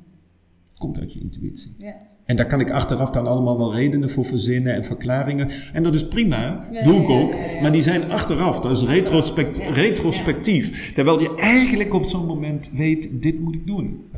[0.78, 1.76] Komt uit je intuïtie.
[1.78, 1.96] Ja.
[2.30, 5.50] En daar kan ik achteraf dan allemaal wel redenen voor verzinnen en verklaringen.
[5.74, 7.36] En dat is prima, doe ik ook.
[7.62, 10.94] Maar die zijn achteraf, dat is retrospect, retrospectief.
[10.94, 14.10] Terwijl je eigenlijk op zo'n moment weet, dit moet ik doen.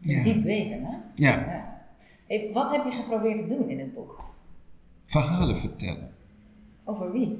[0.00, 0.22] Ja.
[0.22, 0.96] Diep weten, hè?
[1.14, 1.64] Ja.
[2.26, 4.24] Hey, wat heb je geprobeerd te doen in het boek?
[5.04, 6.10] Verhalen vertellen.
[6.84, 7.38] Over wie?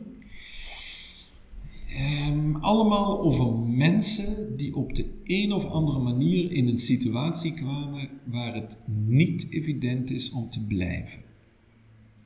[2.28, 8.08] Um, allemaal over mensen die op de een of andere manier in een situatie kwamen
[8.24, 11.22] waar het niet evident is om te blijven.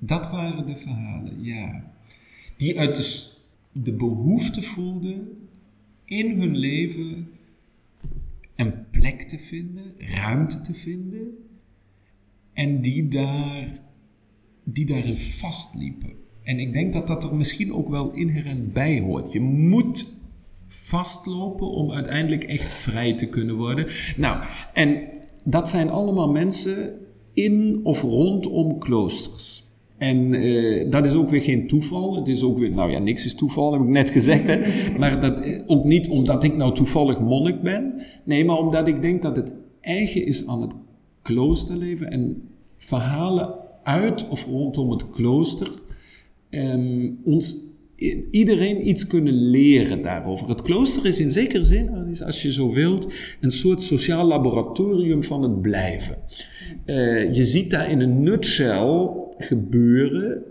[0.00, 1.92] Dat waren de verhalen, ja.
[2.56, 3.32] Die uit de,
[3.82, 5.48] de behoefte voelden
[6.04, 7.28] in hun leven
[8.56, 11.28] een plek te vinden, ruimte te vinden.
[12.52, 13.82] En die, daar,
[14.64, 16.12] die daarin vastliepen.
[16.48, 19.32] En ik denk dat dat er misschien ook wel inherent bij hoort.
[19.32, 20.06] Je moet
[20.66, 23.86] vastlopen om uiteindelijk echt vrij te kunnen worden.
[24.16, 24.42] Nou,
[24.74, 25.08] en
[25.44, 26.94] dat zijn allemaal mensen
[27.32, 29.64] in of rondom kloosters.
[29.98, 32.16] En uh, dat is ook weer geen toeval.
[32.16, 34.46] Het is ook weer, nou ja, niks is toeval, heb ik net gezegd.
[34.46, 34.60] Hè?
[34.98, 38.02] Maar dat, eh, ook niet omdat ik nou toevallig monnik ben.
[38.24, 40.74] Nee, maar omdat ik denk dat het eigen is aan het
[41.22, 42.10] kloosterleven.
[42.10, 45.68] En verhalen uit of rondom het klooster
[46.50, 47.56] um, ons
[48.30, 50.48] iedereen iets kunnen leren daarover.
[50.48, 51.90] Het klooster is in zekere zin,
[52.24, 56.18] als je zo wilt, een soort sociaal laboratorium van het blijven.
[56.86, 60.42] Uh, je ziet daar in een nutshell gebeuren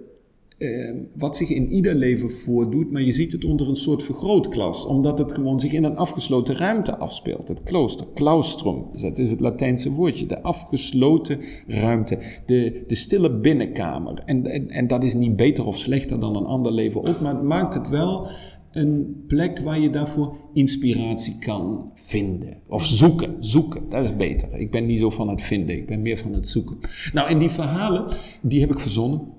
[0.58, 4.86] uh, wat zich in ieder leven voordoet, maar je ziet het onder een soort vergrootglas,
[4.86, 7.48] omdat het gewoon zich in een afgesloten ruimte afspeelt.
[7.48, 13.40] Het klooster, claustrum, dus dat is het Latijnse woordje, de afgesloten ruimte, de, de stille
[13.40, 14.22] binnenkamer.
[14.26, 17.34] En, en, en dat is niet beter of slechter dan een ander leven ook, maar
[17.34, 18.30] het maakt het wel
[18.72, 22.58] een plek waar je daarvoor inspiratie kan vinden.
[22.68, 24.54] Of zoeken, zoeken, dat is beter.
[24.54, 26.78] Ik ben niet zo van het vinden, ik ben meer van het zoeken.
[27.14, 28.06] Nou, en die verhalen,
[28.42, 29.37] die heb ik verzonnen.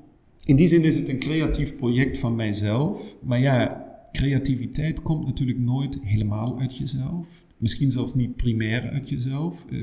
[0.49, 3.17] In die zin is het een creatief project van mijzelf.
[3.23, 7.47] Maar ja, creativiteit komt natuurlijk nooit helemaal uit jezelf.
[7.57, 9.67] Misschien zelfs niet primair uit jezelf.
[9.71, 9.81] Uh,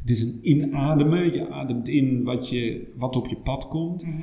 [0.00, 1.32] het is een inademen.
[1.32, 4.06] Je ademt in wat, je, wat op je pad komt.
[4.06, 4.16] Mhm.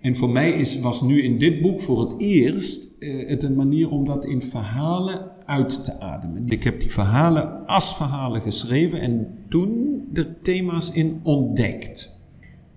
[0.00, 3.54] En voor mij is, was nu in dit boek voor het eerst uh, het een
[3.54, 6.48] manier om dat in verhalen uit te ademen.
[6.48, 12.20] Ik heb die verhalen als verhalen geschreven en toen de thema's in ontdekt.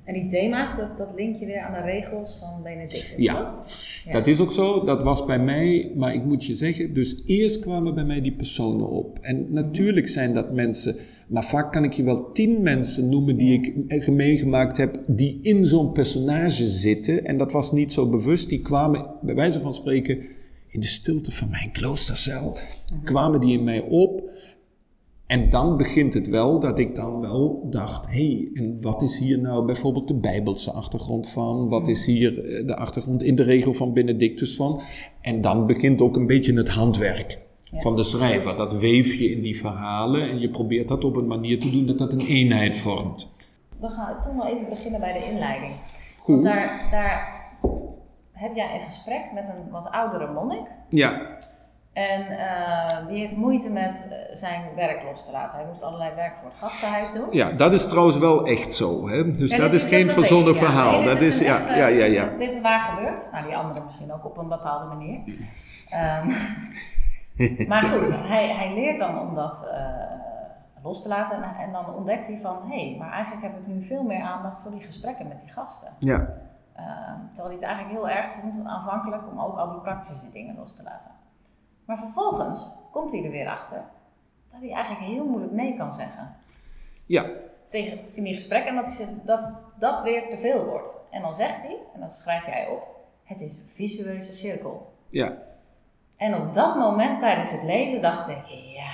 [0.05, 3.13] En die thema's, dat, dat link je weer aan de regels van Benedictus.
[3.17, 3.63] Ja.
[4.05, 4.83] ja, dat is ook zo.
[4.83, 8.31] Dat was bij mij, maar ik moet je zeggen, dus eerst kwamen bij mij die
[8.31, 9.19] personen op.
[9.21, 10.95] En natuurlijk zijn dat mensen,
[11.27, 15.65] maar vaak kan ik je wel tien mensen noemen die ik meegemaakt heb, die in
[15.65, 17.25] zo'n personage zitten.
[17.25, 18.49] En dat was niet zo bewust.
[18.49, 20.21] Die kwamen, bij wijze van spreken,
[20.69, 22.57] in de stilte van mijn kloostercel,
[22.93, 23.03] mhm.
[23.03, 24.33] kwamen die in mij op.
[25.27, 29.19] En dan begint het wel dat ik dan wel dacht: hé, hey, en wat is
[29.19, 31.69] hier nou bijvoorbeeld de Bijbelse achtergrond van?
[31.69, 34.81] Wat is hier eh, de achtergrond in de regel van Benedictus van?
[35.21, 37.39] En dan begint ook een beetje het handwerk
[37.73, 38.55] van de schrijver.
[38.55, 41.85] Dat weef je in die verhalen en je probeert dat op een manier te doen
[41.85, 43.33] dat dat een eenheid vormt.
[43.79, 45.73] We gaan toch wel even beginnen bij de inleiding.
[46.19, 46.43] Goed.
[46.43, 47.43] daar, daar
[48.31, 50.67] heb jij een gesprek met een wat oudere monnik.
[50.89, 51.37] Ja.
[51.95, 55.57] En uh, die heeft moeite met uh, zijn werk los te laten.
[55.57, 57.27] Hij moest allerlei werk voor het gastenhuis doen.
[57.31, 59.09] Ja, dat is trouwens wel echt zo.
[59.09, 59.31] Hè?
[59.31, 60.59] Dus dat is geen verzonnen ja.
[60.59, 60.99] verhaal.
[60.99, 62.29] Nee, dat is, ja, echt, ja, ja, ja.
[62.37, 63.31] Dit is waar gebeurd.
[63.31, 65.19] Nou, die andere misschien ook op een bepaalde manier.
[66.23, 71.43] um, maar goed, hij, hij leert dan om dat uh, los te laten.
[71.43, 72.57] En, en, dan ontdekt hij van...
[72.69, 75.51] hé, hey, maar eigenlijk heb ik nu veel meer aandacht voor die gesprekken met die
[75.51, 75.89] gasten.
[75.99, 76.27] Ja.
[76.75, 79.23] Ehm, terwijl hij het eigenlijk heel erg vond aanvankelijk...
[79.31, 81.11] om ook al die praktische dingen los te laten.
[81.85, 83.83] Maar vervolgens komt hij er weer achter
[84.51, 86.35] dat hij eigenlijk heel moeilijk nee kan zeggen.
[87.05, 87.25] Ja.
[87.69, 89.39] Tegen, in die gesprekken en dat, dat
[89.79, 90.97] dat weer te veel wordt.
[91.09, 92.83] En dan zegt hij, en dat schrijf jij op,
[93.23, 94.93] het is een visueuze cirkel.
[95.09, 95.37] Ja.
[96.17, 98.93] En op dat moment tijdens het lezen dacht ik, ja,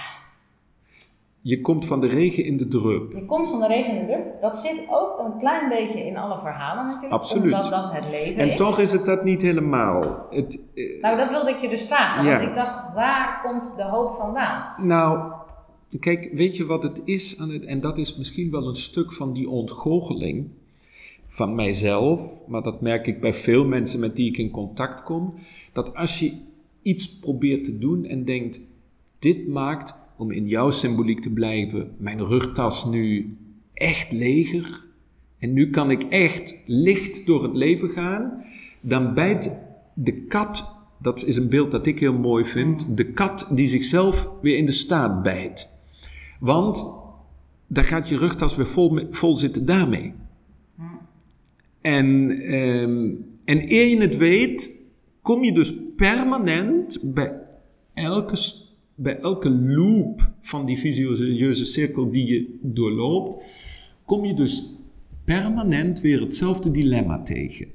[1.41, 3.13] je komt van de regen in de drup.
[3.13, 4.41] Je komt van de regen in de drup.
[4.41, 7.13] Dat zit ook een klein beetje in alle verhalen natuurlijk.
[7.13, 7.53] Absoluut.
[7.53, 8.51] Omdat dat het leven en is.
[8.51, 10.27] En toch is het dat niet helemaal.
[10.29, 12.25] Het, uh, nou, dat wilde ik je dus vragen.
[12.25, 12.37] Ja.
[12.37, 14.85] Want ik dacht, waar komt de hoop vandaan?
[14.85, 15.31] Nou,
[15.99, 17.39] kijk, weet je wat het is?
[17.39, 20.49] Aan het, en dat is misschien wel een stuk van die ontgoocheling
[21.27, 22.39] van mijzelf.
[22.47, 25.33] Maar dat merk ik bij veel mensen met die ik in contact kom.
[25.73, 26.33] Dat als je
[26.81, 28.61] iets probeert te doen en denkt,
[29.19, 33.37] dit maakt om in jouw symboliek te blijven, mijn rugtas nu
[33.73, 34.87] echt leger.
[35.37, 38.43] En nu kan ik echt licht door het leven gaan.
[38.81, 39.57] Dan bijt
[39.93, 44.29] de kat, dat is een beeld dat ik heel mooi vind, de kat die zichzelf
[44.41, 45.69] weer in de staat bijt.
[46.39, 46.85] Want
[47.67, 50.13] dan gaat je rugtas weer vol, vol zitten daarmee.
[51.81, 52.05] En,
[52.53, 54.81] um, en eer je het weet,
[55.21, 57.33] kom je dus permanent bij
[57.93, 58.35] elke
[59.01, 63.43] bij elke loop van die visieuze cirkel die je doorloopt,
[64.05, 64.75] kom je dus
[65.25, 67.67] permanent weer hetzelfde dilemma tegen.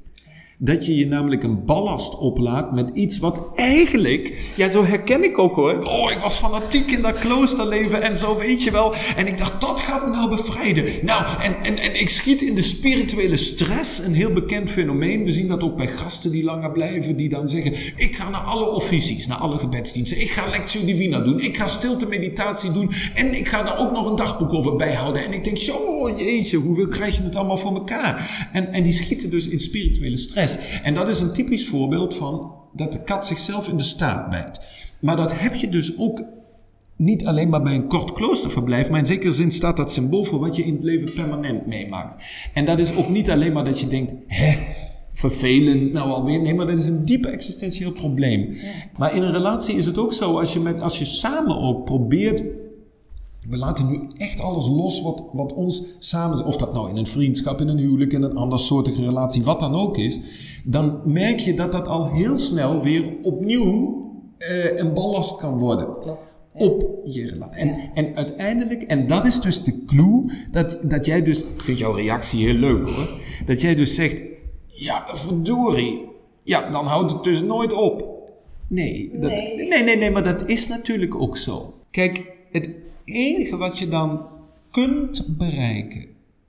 [0.58, 5.38] Dat je je namelijk een ballast oplaat met iets wat eigenlijk, ja, zo herken ik
[5.38, 5.84] ook hoor.
[5.84, 8.94] Oh, ik was fanatiek in dat kloosterleven en zo, weet je wel.
[9.16, 10.84] En ik dacht, dat gaat me nou bevrijden.
[11.02, 15.24] Nou, en, en, en ik schiet in de spirituele stress, een heel bekend fenomeen.
[15.24, 18.40] We zien dat ook bij gasten die langer blijven, die dan zeggen: Ik ga naar
[18.40, 20.20] alle officies, naar alle gebedsdiensten.
[20.20, 21.40] Ik ga lectio divina doen.
[21.40, 22.90] Ik ga stilte meditatie doen.
[23.14, 25.24] En ik ga daar ook nog een dagboek over bijhouden.
[25.24, 28.48] En ik denk: Joh, jeetje, hoe krijg je het allemaal voor elkaar?
[28.52, 30.44] En, en die schieten dus in spirituele stress.
[30.82, 34.60] En dat is een typisch voorbeeld van dat de kat zichzelf in de staat bijt.
[35.00, 36.22] Maar dat heb je dus ook
[36.96, 40.38] niet alleen maar bij een kort kloosterverblijf, maar in zekere zin staat dat symbool voor
[40.38, 42.24] wat je in het leven permanent meemaakt.
[42.54, 44.58] En dat is ook niet alleen maar dat je denkt, hè,
[45.12, 46.40] vervelend, nou alweer.
[46.40, 48.56] Nee, maar dat is een diepe existentieel probleem.
[48.98, 51.84] Maar in een relatie is het ook zo, als je, met, als je samen ook
[51.84, 52.42] probeert
[53.48, 56.44] we laten nu echt alles los wat, wat ons samen...
[56.44, 59.74] Of dat nou in een vriendschap, in een huwelijk, in een andersoortige relatie, wat dan
[59.74, 60.20] ook is.
[60.64, 64.04] Dan merk je dat dat al heel snel weer opnieuw
[64.38, 65.88] uh, een ballast kan worden.
[66.52, 67.60] Op je relatie.
[67.60, 71.42] En, en uiteindelijk, en dat is dus de clue, dat, dat jij dus...
[71.42, 73.08] Ik vind jouw reactie heel leuk hoor.
[73.46, 74.22] Dat jij dus zegt,
[74.66, 76.02] ja verdorie,
[76.44, 78.14] ja dan houdt het dus nooit op.
[78.68, 79.68] Nee, dat, nee.
[79.68, 81.74] nee, nee, nee, maar dat is natuurlijk ook zo.
[81.90, 82.70] Kijk, het
[83.06, 84.30] enige wat je dan
[84.70, 86.06] kunt bereiken,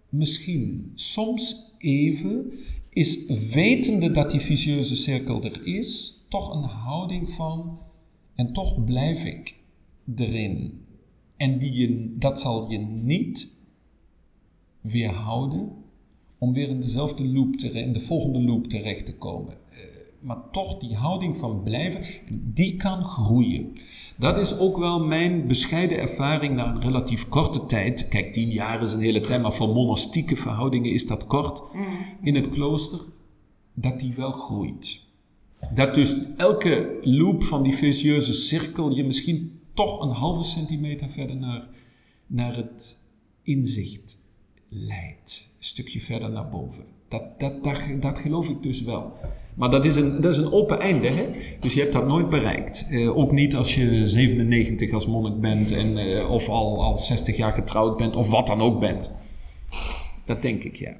[0.09, 2.51] misschien soms even,
[2.89, 7.79] is wetende dat die vicieuze cirkel er is, toch een houding van
[8.35, 9.55] en toch blijf ik
[10.15, 10.85] erin.
[11.37, 13.49] En die dat zal je niet
[14.81, 15.71] weerhouden
[16.37, 19.57] om weer in dezelfde loop, te, in de volgende loop terecht te komen.
[20.19, 23.73] Maar toch die houding van blijven, die kan groeien.
[24.17, 28.07] Dat is ook wel mijn bescheiden ervaring na een relatief korte tijd.
[28.07, 31.61] Kijk, tien jaar is een hele tijd, maar voor monastieke verhoudingen is dat kort.
[32.21, 32.99] In het klooster,
[33.73, 35.05] dat die wel groeit.
[35.73, 41.35] Dat dus elke loop van die vicieuze cirkel je misschien toch een halve centimeter verder
[41.35, 41.67] naar,
[42.27, 42.97] naar het
[43.43, 44.17] inzicht
[44.67, 45.53] leidt.
[45.57, 46.96] Een stukje verder naar boven.
[47.07, 49.13] Dat, dat, dat, dat geloof ik dus wel.
[49.55, 51.25] Maar dat is een, dat is een open einde, hè?
[51.59, 52.85] dus je hebt dat nooit bereikt.
[52.89, 57.37] Uh, ook niet als je 97 als monnik bent en, uh, of al, al 60
[57.37, 59.11] jaar getrouwd bent of wat dan ook bent.
[60.25, 60.93] Dat denk ik, ja.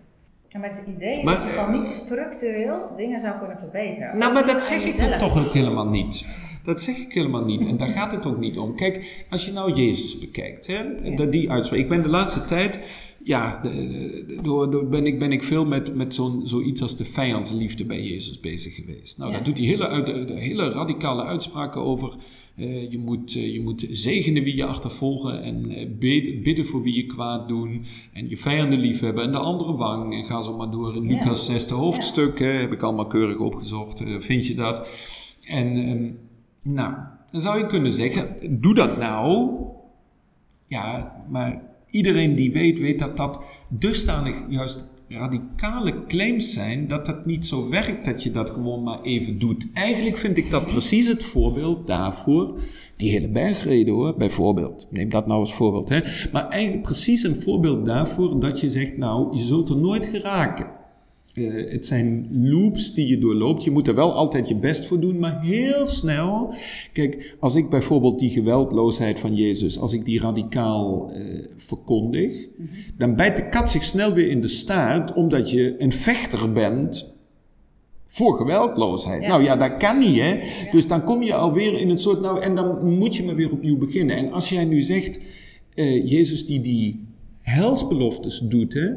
[0.49, 4.17] En met het idee maar, dat je dan niet structureel dingen zou kunnen verbeteren.
[4.17, 6.25] Nou, maar dat zeg ik toch ook helemaal niet.
[6.63, 7.65] Dat zeg ik helemaal niet.
[7.65, 8.75] En daar gaat het ook niet om.
[8.75, 11.25] Kijk, als je nou Jezus bekijkt, hè, ja.
[11.25, 11.79] die uitspraak.
[11.79, 12.79] Ik ben de laatste tijd
[13.27, 13.61] ja,
[14.41, 18.39] door, ben, ik, ben ik veel met, met zo'n, zoiets als de vijandsliefde bij Jezus
[18.39, 19.17] bezig geweest.
[19.17, 22.15] Nou, daar doet hij hele, de, hele radicale uitspraken over.
[22.55, 26.83] Uh, je, moet, uh, je moet zegenen wie je achtervolgen en uh, bidden, bidden, voor
[26.83, 27.83] wie je kwaad doen.
[28.13, 30.13] En je vijanden liefhebben en de andere wang.
[30.13, 32.39] En ga zo maar door in Lucas 6 hoofdstuk.
[32.39, 34.03] heb ik allemaal keurig opgezocht.
[34.17, 34.87] vind je dat?
[35.47, 36.19] En um,
[36.63, 36.93] nou,
[37.31, 39.51] dan zou je kunnen zeggen, doe dat nou.
[40.67, 47.25] Ja, maar iedereen die weet, weet dat dat dusdanig juist radicale claims zijn dat het
[47.25, 49.67] niet zo werkt dat je dat gewoon maar even doet.
[49.73, 52.59] Eigenlijk vind ik dat precies het voorbeeld daarvoor.
[52.97, 54.87] Die hele bergreden hoor, bijvoorbeeld.
[54.89, 55.89] Neem dat nou als voorbeeld.
[55.89, 55.99] Hè?
[56.31, 60.76] Maar eigenlijk precies een voorbeeld daarvoor dat je zegt, nou, je zult er nooit geraken.
[61.37, 63.63] Uh, het zijn loops die je doorloopt.
[63.63, 66.53] Je moet er wel altijd je best voor doen, maar heel snel.
[66.93, 72.67] Kijk, als ik bijvoorbeeld die geweldloosheid van Jezus, als ik die radicaal uh, verkondig, mm
[72.67, 72.67] -hmm.
[72.97, 77.15] dan bijt de kat zich snel weer in de staart, omdat je een vechter bent
[78.05, 79.21] voor geweldloosheid.
[79.21, 79.27] Ja.
[79.27, 80.29] Nou ja, dat kan niet, hè?
[80.29, 80.71] Ja.
[80.71, 82.21] Dus dan kom je alweer in een soort.
[82.21, 84.15] Nou, en dan moet je maar weer opnieuw beginnen.
[84.15, 85.19] En als jij nu zegt,
[85.75, 87.05] uh, Jezus die die
[87.41, 88.91] helsbeloftes doet, hè?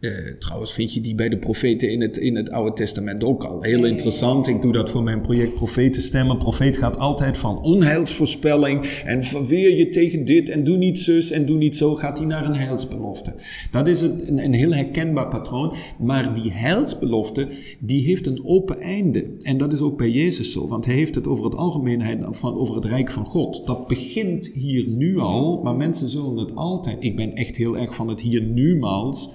[0.00, 3.44] Uh, trouwens vind je die bij de profeten in het, in het Oude Testament ook
[3.44, 3.62] al.
[3.62, 4.46] Heel interessant.
[4.46, 6.38] Ik doe dat voor mijn project Profetenstemmen.
[6.38, 11.46] Profeet gaat altijd van onheilsvoorspelling en verweer je tegen dit en doe niet zus en
[11.46, 11.94] doe niet zo.
[11.94, 13.34] Gaat hij naar een heilsbelofte.
[13.70, 15.74] Dat is het, een, een heel herkenbaar patroon.
[15.98, 19.26] Maar die heilsbelofte, die heeft een open einde.
[19.42, 20.68] En dat is ook bij Jezus zo.
[20.68, 23.66] Want hij heeft het over het algemeenheid van, over het rijk van God.
[23.66, 26.96] Dat begint hier nu al, maar mensen zullen het altijd.
[27.04, 29.30] Ik ben echt heel erg van het hier nu maals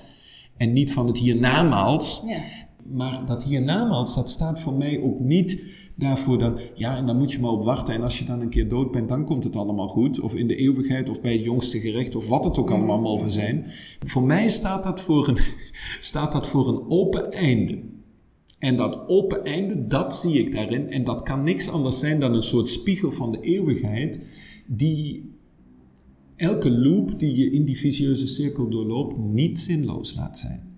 [0.62, 2.22] en niet van het hiernamaals.
[2.26, 2.44] Ja.
[2.84, 5.64] Maar dat hiernamaals, dat staat voor mij ook niet
[5.96, 7.94] daarvoor dat, ja, en dan moet je maar op wachten.
[7.94, 10.20] En als je dan een keer dood bent, dan komt het allemaal goed.
[10.20, 13.04] Of in de eeuwigheid, of bij het jongste gerecht, of wat het ook allemaal mm.
[13.04, 13.66] mogen zijn.
[14.00, 15.38] Voor mij staat dat voor een,
[16.12, 17.80] staat dat voor een open einde.
[18.60, 20.92] En dat open einde, dat zie ik daarin.
[20.92, 24.20] En dat kan niks anders zijn dan een soort spiegel van de eeuwigheid,
[24.68, 25.40] die
[26.42, 30.70] elke loop die je in die visieuze cirkel doorloopt niet zinloos laat zijn.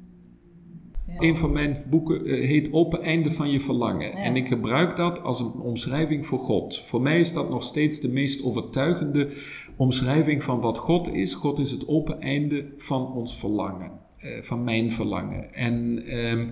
[1.08, 1.14] Ja.
[1.18, 4.08] Een van mijn boeken uh, heet Open Einde van je Verlangen.
[4.08, 4.24] Ja.
[4.24, 6.80] En ik gebruik dat als een omschrijving voor God.
[6.80, 9.30] Voor mij is dat nog steeds de meest overtuigende
[9.78, 11.34] omschrijving van wat God is.
[11.34, 13.92] God is het open einde van ons verlangen,
[14.24, 15.54] uh, van mijn verlangen.
[15.54, 16.52] En, um,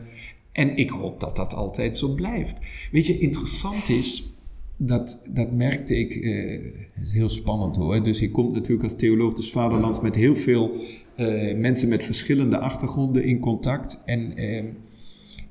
[0.51, 2.57] en ik hoop dat dat altijd zo blijft.
[2.91, 4.40] Weet je, interessant is
[4.83, 8.03] dat, dat merkte ik, uh, is heel spannend hoor.
[8.03, 10.71] Dus je komt natuurlijk als theoloog des vaderlands met heel veel
[11.17, 14.01] uh, mensen met verschillende achtergronden in contact.
[14.05, 14.63] En uh,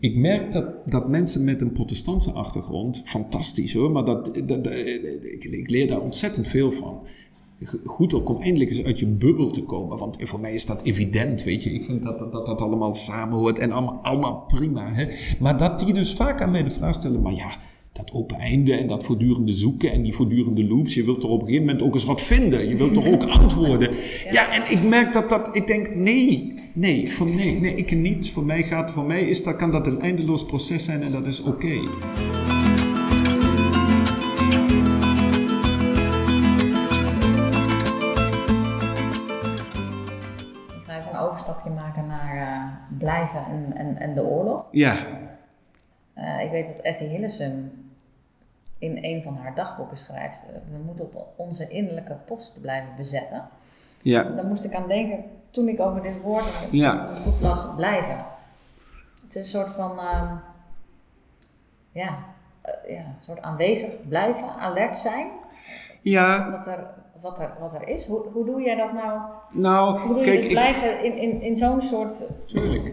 [0.00, 4.66] ik merk dat, dat mensen met een protestantse achtergrond, fantastisch hoor, maar dat, dat,
[5.22, 7.06] ik, ik, leer daar ontzettend veel van.
[7.84, 9.98] Goed ook om eindelijk eens uit je bubbel te komen.
[9.98, 11.70] Want voor mij is dat evident, weet je.
[11.70, 14.92] Ik vind dat dat, dat, dat allemaal samenhoort en allemaal, allemaal prima.
[14.92, 15.06] Hè?
[15.40, 17.50] Maar dat die dus vaak aan mij de vraag stellen, maar ja
[17.92, 20.94] dat open einde en dat voortdurende zoeken en die voortdurende loops.
[20.94, 22.68] Je wilt er op een gegeven moment ook eens wat vinden.
[22.68, 23.94] Je wilt toch ook antwoorden.
[24.30, 28.30] Ja, en ik merk dat dat, ik denk, nee, nee, voor, nee, nee, ik niet.
[28.30, 31.26] Voor mij gaat, voor mij is dat, kan dat een eindeloos proces zijn en dat
[31.26, 31.50] is oké.
[31.50, 31.88] Okay.
[41.12, 44.68] een overstapje maken naar uh, blijven en, en, en de oorlog.
[44.70, 45.06] Ja.
[46.20, 47.72] Uh, ik weet dat Etty Hillesum
[48.78, 53.48] in een van haar dagboeken schrijft: uh, we moeten op onze innerlijke post blijven bezetten.
[54.02, 54.22] Ja.
[54.22, 57.14] Daar moest ik aan denken toen ik over dit woord ja.
[57.22, 58.24] goed las: blijven.
[59.22, 60.32] Het is een soort van, uh,
[61.92, 62.18] ja,
[62.88, 65.28] ja, een soort aanwezig blijven, alert zijn.
[66.00, 66.50] Ja.
[66.50, 66.86] Wat er,
[67.20, 68.06] wat er, wat er is.
[68.06, 69.20] Hoe, hoe doe jij dat nou?
[69.50, 72.26] Nou, hoe doe kijk, je blijven in, in, in zo'n soort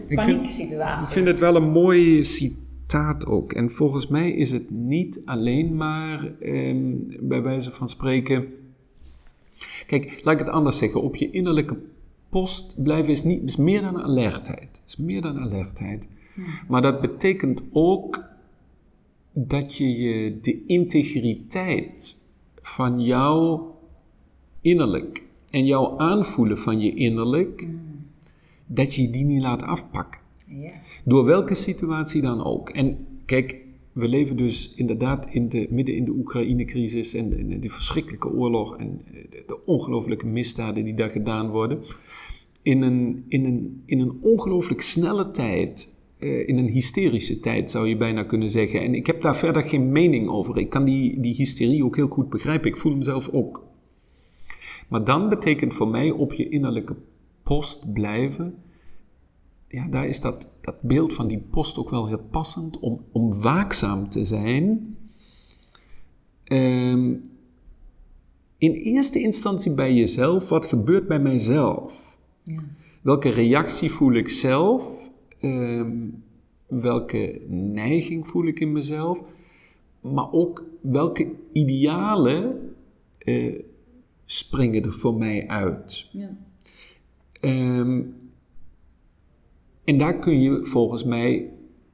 [0.08, 1.06] panieksituatie?
[1.06, 3.52] Ik vind het wel een mooi citaat taat ook.
[3.52, 6.76] En volgens mij is het niet alleen maar, eh,
[7.20, 8.46] bij wijze van spreken.
[9.86, 11.02] Kijk, laat ik het anders zeggen.
[11.02, 11.76] Op je innerlijke
[12.28, 14.82] post blijven is, niet, is meer dan alertheid.
[14.86, 16.08] Is meer dan alertheid.
[16.68, 18.24] Maar dat betekent ook
[19.32, 22.20] dat je, je de integriteit
[22.62, 23.74] van jouw
[24.60, 28.06] innerlijk en jouw aanvoelen van je innerlijk, mm.
[28.66, 30.20] dat je die niet laat afpakken.
[31.04, 32.70] Door welke situatie dan ook.
[32.70, 33.56] En kijk,
[33.92, 38.76] we leven dus inderdaad in de, midden in de Oekraïne-crisis en de, de, verschrikkelijke oorlog
[38.76, 41.80] en de, de ongelooflijke misdaden die daar gedaan worden.
[42.62, 47.88] In een, in een, in een ongelooflijk snelle tijd, uh, in een hysterische tijd zou
[47.88, 48.80] je bijna kunnen zeggen.
[48.80, 50.58] En ik heb daar verder geen mening over.
[50.58, 52.70] Ik kan die, die hysterie ook heel goed begrijpen.
[52.70, 53.66] Ik voel hem zelf ook.
[54.88, 56.96] Maar dan betekent voor mij op je innerlijke
[57.42, 58.58] post blijven
[59.68, 63.40] ja, daar is dat, dat beeld van die post ook wel heel passend om, om
[63.40, 64.96] waakzaam te zijn.
[66.44, 67.30] Um,
[68.58, 72.16] in eerste instantie bij jezelf, wat gebeurt bij mijzelf?
[72.42, 72.62] Ja.
[73.02, 75.10] Welke reactie voel ik zelf?
[75.40, 76.22] Um,
[76.66, 79.22] welke neiging voel ik in mezelf?
[80.00, 82.74] maar ook welke idealen
[83.24, 83.60] uh,
[84.24, 86.08] springen er voor mij uit.
[86.12, 86.30] Ja.
[87.40, 88.02] Ehm,
[89.88, 91.50] en daar kun je volgens mij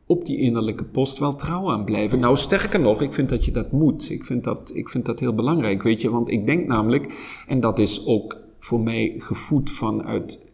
[0.07, 2.21] op die innerlijke post wel trouw aan blijven.
[2.21, 4.11] Nou, sterker nog, ik vind dat je dat moet.
[4.11, 6.11] Ik vind dat, ik vind dat heel belangrijk, weet je.
[6.11, 7.15] Want ik denk namelijk,
[7.47, 10.53] en dat is ook voor mij gevoed vanuit,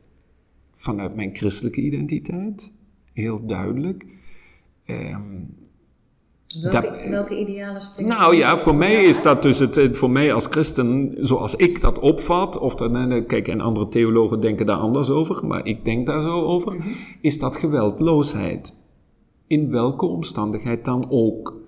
[0.74, 2.72] vanuit mijn christelijke identiteit,
[3.12, 4.06] heel duidelijk.
[4.86, 5.56] Um,
[6.58, 8.16] Welke, welke idealen springen?
[8.16, 11.98] Nou ja, voor mij is dat dus het, voor mij als christen, zoals ik dat
[11.98, 16.22] opvat, of dat, kijk, en andere theologen denken daar anders over, maar ik denk daar
[16.22, 16.88] zo over, mhm.
[17.20, 18.76] is dat geweldloosheid.
[19.46, 21.60] In welke omstandigheid dan ook.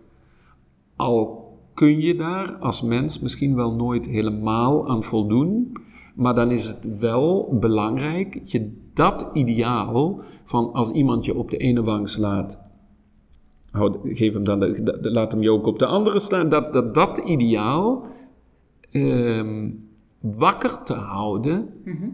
[0.96, 1.42] Al
[1.74, 5.72] kun je daar als mens misschien wel nooit helemaal aan voldoen,
[6.14, 11.50] maar dan is het wel belangrijk dat je dat ideaal van als iemand je op
[11.50, 12.58] de ene wang slaat,
[14.04, 16.48] geef hem dan laat hem je ook op de andere slaan.
[16.48, 18.06] Dat dat, dat ideaal
[18.90, 19.70] ehm,
[20.20, 22.08] wakker te houden mhm.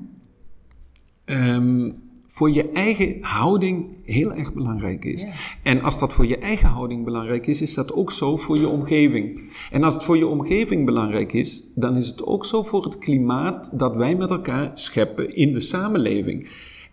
[1.24, 1.90] ehm,
[2.26, 5.26] voor je eigen houding heel erg belangrijk is.
[5.62, 8.68] En als dat voor je eigen houding belangrijk is, is dat ook zo voor je
[8.68, 9.52] omgeving.
[9.70, 12.98] En als het voor je omgeving belangrijk is, dan is het ook zo voor het
[12.98, 16.48] klimaat dat wij met elkaar scheppen in de samenleving.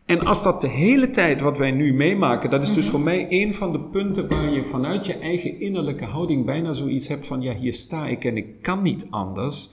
[0.05, 2.91] En als dat de hele tijd wat wij nu meemaken, dat is dus mhm.
[2.91, 7.07] voor mij een van de punten waar je vanuit je eigen innerlijke houding bijna zoiets
[7.07, 9.69] hebt van, ja, hier sta ik en ik kan niet anders.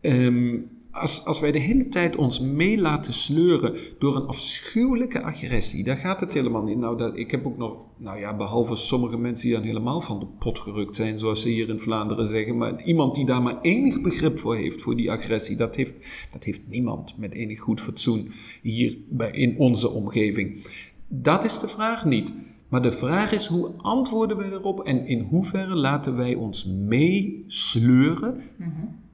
[0.00, 5.84] Um, als, als wij de hele tijd ons mee laten sleuren door een afschuwelijke agressie,
[5.84, 6.78] daar gaat het helemaal niet.
[6.78, 10.18] Nou, dat, ik heb ook nog, nou ja, behalve sommige mensen die dan helemaal van
[10.18, 13.60] de pot gerukt zijn, zoals ze hier in Vlaanderen zeggen, maar iemand die daar maar
[13.60, 15.94] enig begrip voor heeft, voor die agressie, dat heeft,
[16.32, 18.30] dat heeft niemand met enig goed fatsoen
[18.62, 20.66] hier bij, in onze omgeving.
[21.08, 22.32] Dat is de vraag niet.
[22.68, 28.40] Maar de vraag is hoe antwoorden we erop en in hoeverre laten wij ons meesleuren
[28.56, 29.04] mm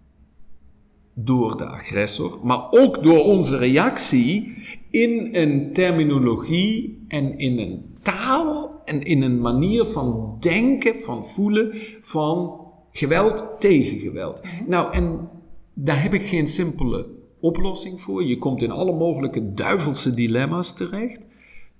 [1.24, 4.54] door de agressor, maar ook door onze reactie
[4.90, 11.70] in een terminologie en in een taal en in een manier van denken, van voelen,
[12.00, 12.60] van
[12.90, 14.42] geweld tegen geweld.
[14.42, 14.70] Mhm.
[14.70, 15.28] Nou, en
[15.74, 17.06] daar heb ik geen simpele
[17.40, 18.24] oplossing voor.
[18.24, 21.26] Je komt in alle mogelijke duivelse dilemma's terecht.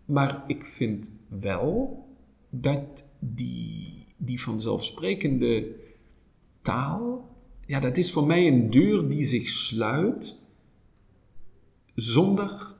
[0.05, 2.05] Maar ik vind wel
[2.51, 5.75] dat die, die vanzelfsprekende
[6.63, 7.31] taal
[7.73, 10.39] ja, dat is voor mij een deur die zich sluit
[11.95, 12.75] zonder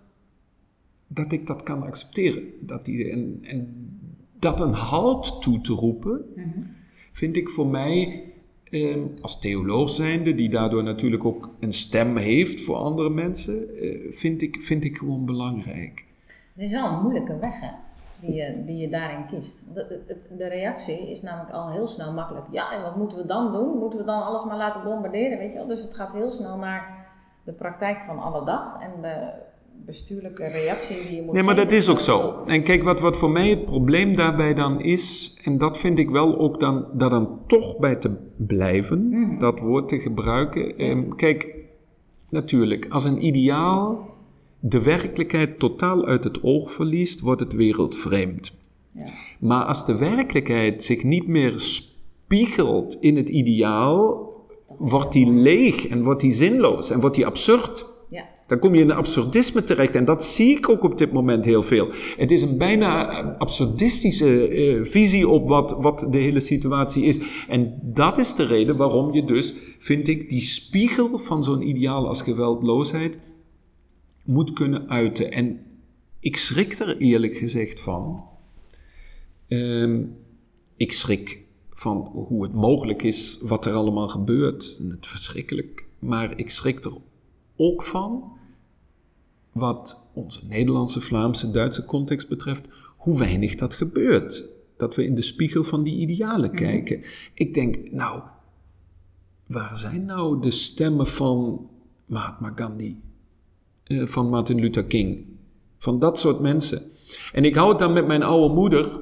[1.07, 2.43] dat ik dat kan accepteren.
[2.61, 3.91] Dat die, en, en
[4.39, 6.49] dat een halt toe te roepen, mhm.
[7.11, 8.25] vind ik voor mij
[8.71, 14.13] eh, als theoloog zijnde, die daardoor natuurlijk ook een stem heeft voor andere mensen, eh,
[14.13, 16.05] vind, ik, vind ik gewoon belangrijk.
[16.55, 17.71] Het is wel een moeilijke weg, hè?
[18.23, 19.65] Die je, die je daarin kiest.
[19.75, 20.01] De,
[20.37, 22.47] de, reactie is namelijk al heel snel makkelijk.
[22.51, 23.79] Ja, en wat moeten we dan doen?
[23.79, 25.39] Moeten we dan alles maar laten bombarderen?
[25.39, 25.67] Weet je wel?
[25.67, 27.07] Dus het gaat heel snel naar
[27.45, 29.31] de praktijk van alle dag en de
[29.87, 32.43] bestuurlijke reactie die je moet Nee, maar dat is ook zo.
[32.45, 36.11] En kijk, wat, wat voor mij het probleem daarbij dan is, en dat vind ik
[36.11, 39.39] wel ook dan, daar dan toch bij te blijven, mhm.
[39.39, 40.77] dat woord te gebruiken.
[40.77, 41.55] Ehm, kijk,
[42.31, 44.11] natuurlijk, als een ideaal
[44.65, 48.53] de werkelijkheid totaal uit het oog verliest, wordt het wereldvreemd.
[48.95, 49.07] Ja.
[49.41, 54.31] Maar als de werkelijkheid zich niet meer spiegelt in het ideaal,
[54.79, 57.87] wordt die leeg en wordt die zinloos en wordt die absurd.
[58.09, 58.25] Ja.
[58.47, 61.45] Dan kom je in een absurdisme terecht en dat zie ik ook op dit moment
[61.45, 61.89] heel veel.
[62.17, 67.21] Het is een bijna absurdistische uh, visie op wat, wat de hele situatie is.
[67.49, 72.09] En dat is de reden waarom je dus, vind ik, die spiegel van zo'n ideaal
[72.09, 73.19] als geweldloosheid
[74.25, 75.33] moet kunnen uiten.
[75.33, 75.61] En
[76.21, 78.25] ik schrik er eerlijk gezegd van.
[79.49, 80.03] Ehm,
[80.77, 84.77] ik schrik van hoe het mogelijk is, wat er allemaal gebeurt.
[84.79, 85.87] En het verschrikkelijk.
[85.99, 86.97] Maar ik schrik er
[87.57, 88.33] ook van,
[89.53, 94.45] wat onze Nederlandse, Vlaamse, Duitse context betreft, hoe weinig dat gebeurt.
[94.77, 96.59] Dat we in de spiegel van die idealen mhm.
[96.59, 97.03] kijken.
[97.35, 98.23] Ik denk, nou,
[99.47, 101.69] waar zijn nou de stemmen van
[102.07, 103.01] Mahatma Gandhi?
[103.85, 105.25] Eh, van Martin Luther King.
[105.79, 106.83] Van dat soort mensen.
[107.33, 109.01] En ik hou het dan met mijn oude moeder.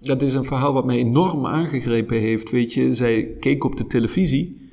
[0.00, 2.50] Dat is een verhaal wat mij enorm aangegrepen heeft.
[2.50, 4.64] Weet je, zij keek op de televisie.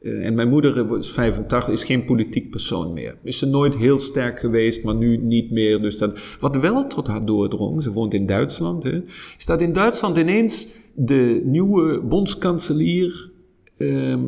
[0.00, 3.16] Uh, en mijn moeder is 85, is geen politiek persoon meer.
[3.22, 5.82] Is ze nooit heel sterk geweest, maar nu niet meer.
[5.82, 9.02] Dus dat, wat wel tot haar doordrong, ze woont in Duitsland, hè,
[9.38, 13.30] is dat in Duitsland ineens de nieuwe bondskanselier
[13.76, 14.24] ehm,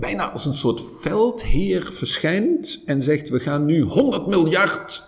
[0.00, 5.02] bijna als een soort veldheer verschijnt en zegt: We gaan nu 100 miljard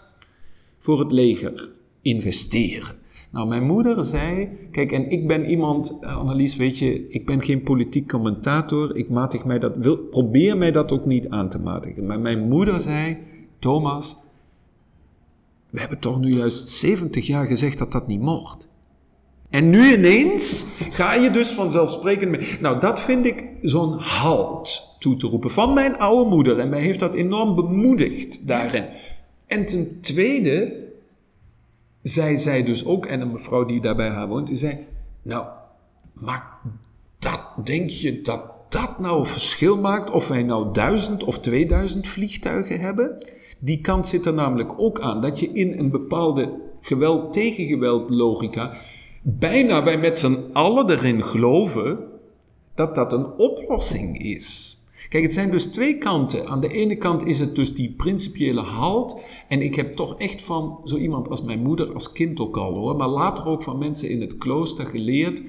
[0.79, 1.71] voor het leger
[2.03, 3.01] investeren.
[3.33, 7.43] Nou, mijn moeder zei, kijk, en ik ben iemand, eh, Annelies, weet je, ik ben
[7.43, 11.59] geen politiek commentator, ik matig mij dat, wil, probeer mij dat ook niet aan te
[11.59, 12.07] matigen.
[12.07, 13.19] Maar mijn moeder zei,
[13.59, 14.17] Thomas,
[15.71, 18.69] we hebben toch nu juist 70 jaar gezegd dat dat niet mocht.
[19.53, 22.57] En nu ineens ga je dus vanzelfsprekend mee.
[22.61, 26.59] Nou, dat vind ik zo'n halt toe te roepen van mijn oude moeder.
[26.59, 28.85] En mij heeft dat enorm bemoedigd daarin.
[29.47, 30.85] En ten tweede,
[32.03, 34.79] zij zei dus ook, en een mevrouw die daarbij haar woont, die zei:
[35.23, 35.47] Nou,
[36.13, 36.47] maar
[37.19, 42.09] dat, denk je dat dat nou een verschil maakt of wij nou duizend of 2000
[42.09, 43.25] vliegtuigen hebben?
[43.59, 48.11] Die kant zit er namelijk ook aan dat je in een bepaalde geweld tegen geweld
[48.11, 48.73] logica
[49.23, 52.05] bijna wij met z'n allen erin geloven
[52.75, 54.77] dat dat een oplossing is.
[55.09, 56.47] Kijk, het zijn dus twee kanten.
[56.47, 59.21] Aan de ene kant is het dus die principiële halt.
[59.49, 62.75] En ik heb toch echt van zo iemand als mijn moeder als kind ook al
[62.75, 62.97] hoor.
[62.97, 65.43] Maar later ook van mensen in het klooster geleerd.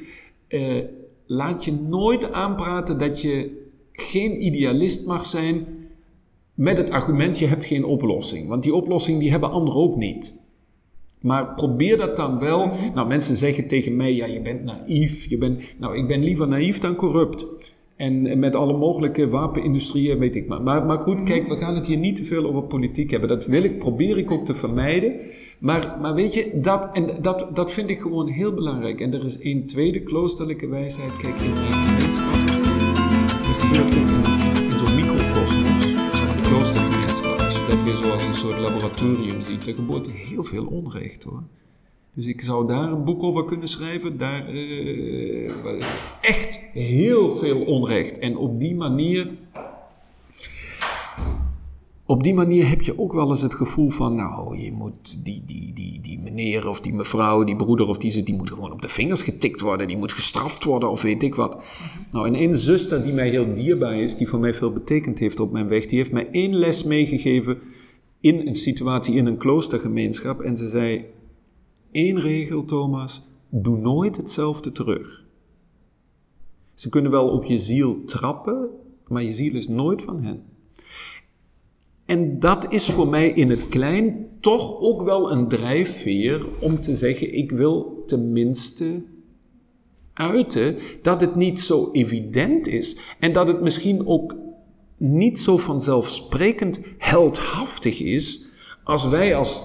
[0.47, 0.83] Eh,
[1.25, 3.61] laat je nooit aanpraten dat je
[3.91, 5.67] geen idealist mag zijn
[6.53, 8.47] met het argument je hebt geen oplossing.
[8.47, 10.41] Want die oplossing die hebben anderen ook niet.
[11.23, 12.71] Maar probeer dat dan wel.
[12.93, 15.29] Nou, mensen zeggen tegen mij: ja, je bent naïef.
[15.29, 17.45] Je bent, nou, ik ben liever naïef dan corrupt.
[17.95, 20.61] En, met alle mogelijke wapenindustrieën, weet ik maar.
[20.61, 20.85] maar.
[20.85, 23.29] Maar goed, kijk, we gaan het hier niet te veel over politiek hebben.
[23.29, 25.21] Dat wil ik, probeer ik ook te vermijden.
[25.59, 29.01] Maar, maar weet je, dat, en dat, dat vind ik gewoon heel belangrijk.
[29.01, 31.17] En er is een tweede kloosterlijke wijsheid.
[31.17, 32.33] Kijk, in een gemeenschap,
[33.27, 34.32] er gebeurt ook
[37.81, 41.43] weer zoals een soort laboratorium ziet, er gebeurt heel veel onrecht hoor.
[42.13, 44.17] Dus ik zou daar een boek over kunnen schrijven.
[44.17, 45.49] Daar uh,
[46.21, 48.19] echt heel veel onrecht.
[48.19, 49.31] En op die manier.
[52.05, 55.43] Op die manier heb je ook wel eens het gevoel van, nou, je moet die,
[55.45, 58.81] die, die, die meneer of die mevrouw, die broeder of die die moet gewoon op
[58.81, 61.65] de vingers getikt worden, die moet gestraft worden of weet ik wat.
[62.11, 65.39] Nou, en een zuster die mij heel dierbaar is, die voor mij veel betekend heeft
[65.39, 67.57] op mijn weg, die heeft mij één les meegegeven
[68.19, 70.41] in een situatie in een kloostergemeenschap.
[70.41, 71.05] En ze zei,
[71.91, 75.25] Eén regel, Thomas, doe nooit hetzelfde terug.
[76.73, 78.69] Ze kunnen wel op je ziel trappen,
[79.07, 80.52] maar je ziel is nooit van hen.
[82.13, 86.95] En dat is voor mij in het klein toch ook wel een drijfveer om te
[86.95, 89.01] zeggen: ik wil tenminste
[90.13, 94.35] uiten dat het niet zo evident is en dat het misschien ook
[94.97, 98.45] niet zo vanzelfsprekend heldhaftig is
[98.83, 99.63] als wij als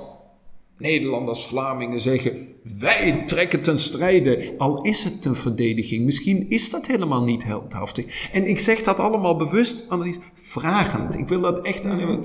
[0.79, 2.48] Nederlanders, Vlamingen zeggen:
[2.79, 6.05] wij trekken ten strijde, al is het een verdediging.
[6.05, 8.31] Misschien is dat helemaal niet heldhaftig.
[8.33, 11.19] En ik zeg dat allemaal bewust, Annelies, vragend.
[11.19, 12.25] Ik wil dat echt aan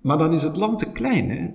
[0.00, 1.48] Maar dan is het land te klein, hè?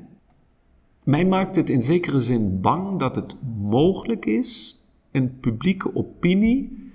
[1.03, 4.81] Mij maakt het in zekere zin bang dat het mogelijk is,
[5.11, 6.91] een publieke opinie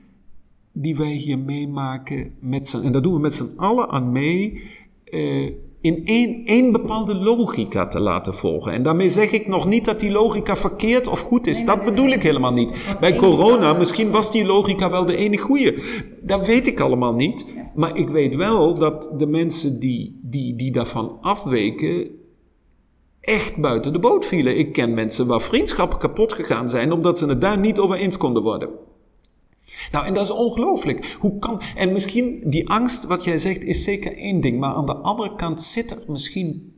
[0.72, 2.80] die wij hier meemaken met.
[2.84, 4.62] En daar doen we met z'n allen aan mee...
[5.04, 5.52] Eh,
[5.82, 8.72] in één, één bepaalde logica te laten volgen.
[8.72, 11.64] En daarmee zeg ik nog niet dat die logica verkeerd of goed is.
[11.64, 12.96] dat bedoel ik helemaal niet.
[13.00, 15.78] Bij corona, misschien was die logica wel de enige goede.
[16.20, 17.46] Dat weet ik allemaal niet.
[17.74, 22.10] Maar ik weet wel dat de mensen die, die, die daarvan afweken,
[23.20, 24.58] echt buiten de boot vielen.
[24.58, 28.16] Ik ken mensen waar vriendschappen kapot gegaan zijn omdat ze het daar niet over eens
[28.16, 28.68] konden worden.
[29.92, 31.16] Nou, en dat is ongelooflijk.
[31.20, 31.60] Hoe kan.
[31.76, 34.58] En misschien die angst, wat jij zegt, is zeker één ding.
[34.58, 36.74] Maar aan de andere kant zit er misschien.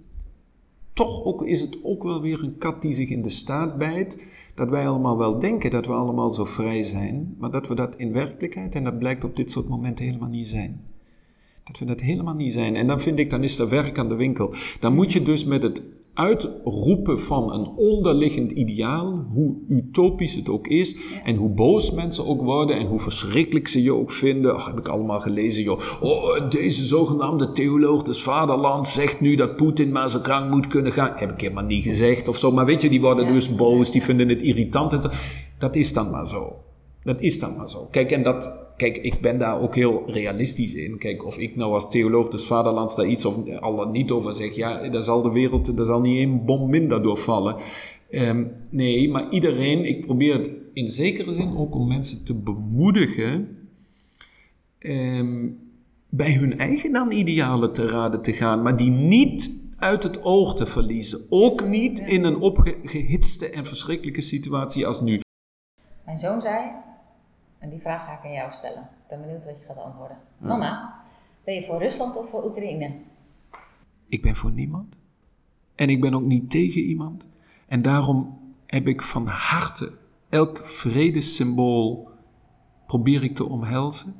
[0.93, 4.27] Toch ook, is het ook wel weer een kat die zich in de staat bijt.
[4.55, 7.37] Dat wij allemaal wel denken dat we allemaal zo vrij zijn.
[7.39, 10.49] Maar dat we dat in werkelijkheid, en dat blijkt op dit soort momenten helemaal niet
[10.49, 10.81] zijn.
[11.65, 12.77] Dat we dat helemaal niet zijn.
[12.77, 14.55] En dan vind ik, dan is er werk aan de winkel.
[14.81, 15.83] Dan moet je dus met het
[16.15, 22.43] uitroepen van een onderliggend ideaal, hoe utopisch het ook is, en hoe boos mensen ook
[22.43, 24.55] worden en hoe verschrikkelijk ze je ook vinden.
[24.55, 25.81] Oh, heb ik allemaal gelezen, joh.
[26.01, 30.93] Oh, deze zogenaamde theoloog des vaderlands zegt nu dat Poetin maar zijn gang moet kunnen
[30.93, 31.13] gaan.
[31.17, 32.53] Heb ik helemaal niet gezegd of zo.
[32.53, 35.09] Maar weet je, die worden dus boos, die vinden het irritant en zo.
[35.59, 36.53] Dat is dan maar zo.
[37.03, 37.89] Dat is dan maar zo.
[37.91, 40.99] Kijk, en dat, kijk, ik ben daar ook heel realistisch in.
[40.99, 44.55] Kijk, of ik nou als theoloog des vaderlands daar iets of al niet over zeg,
[44.55, 47.57] ja, daar zal de wereld, daar zal niet één bom minder doorvallen.
[48.11, 53.59] Um, nee, maar iedereen, ik probeer het in zekere zin ook om mensen te bemoedigen
[54.79, 55.59] um,
[56.09, 60.55] bij hun eigen dan idealen te raden te gaan, maar die niet uit het oog
[60.55, 61.21] te verliezen.
[61.31, 65.21] Ook niet in een opgehitste en verschrikkelijke situatie als nu.
[66.05, 66.71] Mijn zoon zei,
[67.65, 68.83] en die vraag ga ik aan jou stellen.
[68.83, 70.17] Ik ben benieuwd wat je gaat antwoorden.
[70.39, 71.03] Mama,
[71.45, 72.91] ben je voor Rusland of voor Oekraïne?
[74.09, 74.97] Ik ben voor niemand.
[75.75, 77.29] En ik ben ook niet tegen iemand.
[77.67, 79.93] En daarom heb ik van harte
[80.29, 82.11] elk vredessymbool
[82.87, 84.15] probeer ik te omhelzen.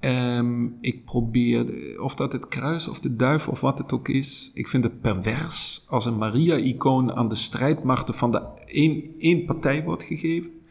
[0.00, 1.66] Ehm, ik probeer,
[2.02, 4.50] of dat het kruis of de duif of wat het ook is.
[4.54, 9.84] Ik vind het pervers als een Maria-icoon aan de strijdmachten van de één, één partij
[9.84, 10.64] wordt gegeven.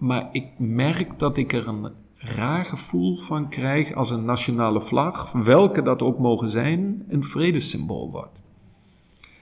[0.00, 5.32] Maar ik merk dat ik er een raar gevoel van krijg als een nationale vlag,
[5.32, 8.40] welke dat ook mogen zijn, een vredessymbool wordt.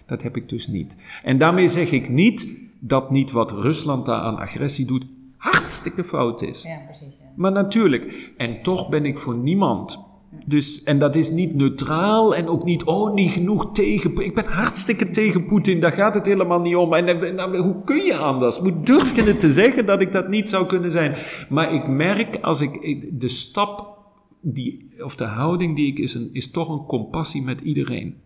[0.06, 0.96] Dat heb ik dus niet.
[1.22, 2.46] En daarmee zeg ik niet
[2.78, 5.06] dat niet wat Rusland daar aan agressie doet
[5.36, 6.62] hartstikke fout is.
[6.62, 7.16] Ja, precies.
[7.20, 7.32] Ja.
[7.36, 9.98] Maar natuurlijk, en toch ben ik voor niemand.
[10.46, 14.16] Dus, en dat is niet neutraal en ook niet, oh, niet genoeg tegen.
[14.16, 16.94] Ik ben hartstikke tegen Poetin, daar gaat het helemaal niet om.
[16.94, 18.60] En, nou, hoe kun je anders?
[18.60, 21.14] Moet durf je het te zeggen dat ik dat niet zou kunnen zijn?
[21.48, 23.98] Maar ik merk als ik de stap,
[24.40, 28.20] die, of de houding die ik is, een, is toch een compassie met iedereen.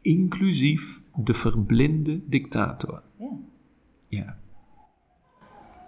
[0.00, 3.02] Inclusief de verblinde dictator.
[3.18, 3.30] Ja.
[4.08, 4.38] Ja.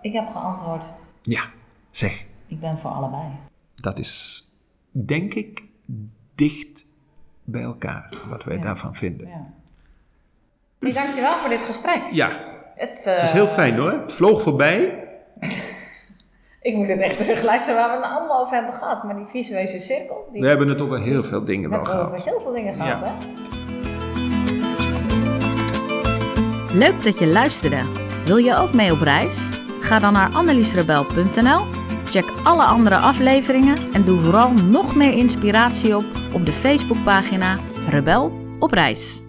[0.03, 0.85] Ik heb geantwoord.
[1.23, 1.43] Ja,
[1.91, 2.27] zeg.
[2.47, 3.25] Ik ben voor allebei.
[3.75, 4.45] Dat is,
[4.91, 5.65] denk ik,
[6.35, 6.85] dicht
[7.45, 9.29] bij elkaar, wat wij daarvan vinden.
[9.29, 9.47] Ja.
[10.81, 12.03] Hey, dankjewel voor dit gesprek.
[12.11, 12.29] Ja,
[12.75, 13.93] Het, het is eh, heel fijn hoor.
[13.93, 15.05] Het vloog voorbij.
[16.61, 19.03] Ik moet het echt terugluisteren waar we het allemaal over hebben gehad.
[19.05, 20.29] Maar die visuele cirkel.
[20.33, 22.31] Die We hebben het over heel veel dingen we wel hebben over gehad.
[22.35, 23.07] heel veel dingen gehad, Ja.
[23.07, 23.15] hè?
[26.79, 27.83] Leuk dat je luisterde.
[28.25, 29.49] Wil je ook mee op reis?
[29.81, 31.61] Ga dan naar anneliesrebel.nl,
[32.11, 38.33] check alle andere afleveringen en doe vooral nog meer inspiratie op op de Facebookpagina Rebel
[38.59, 39.26] op reis.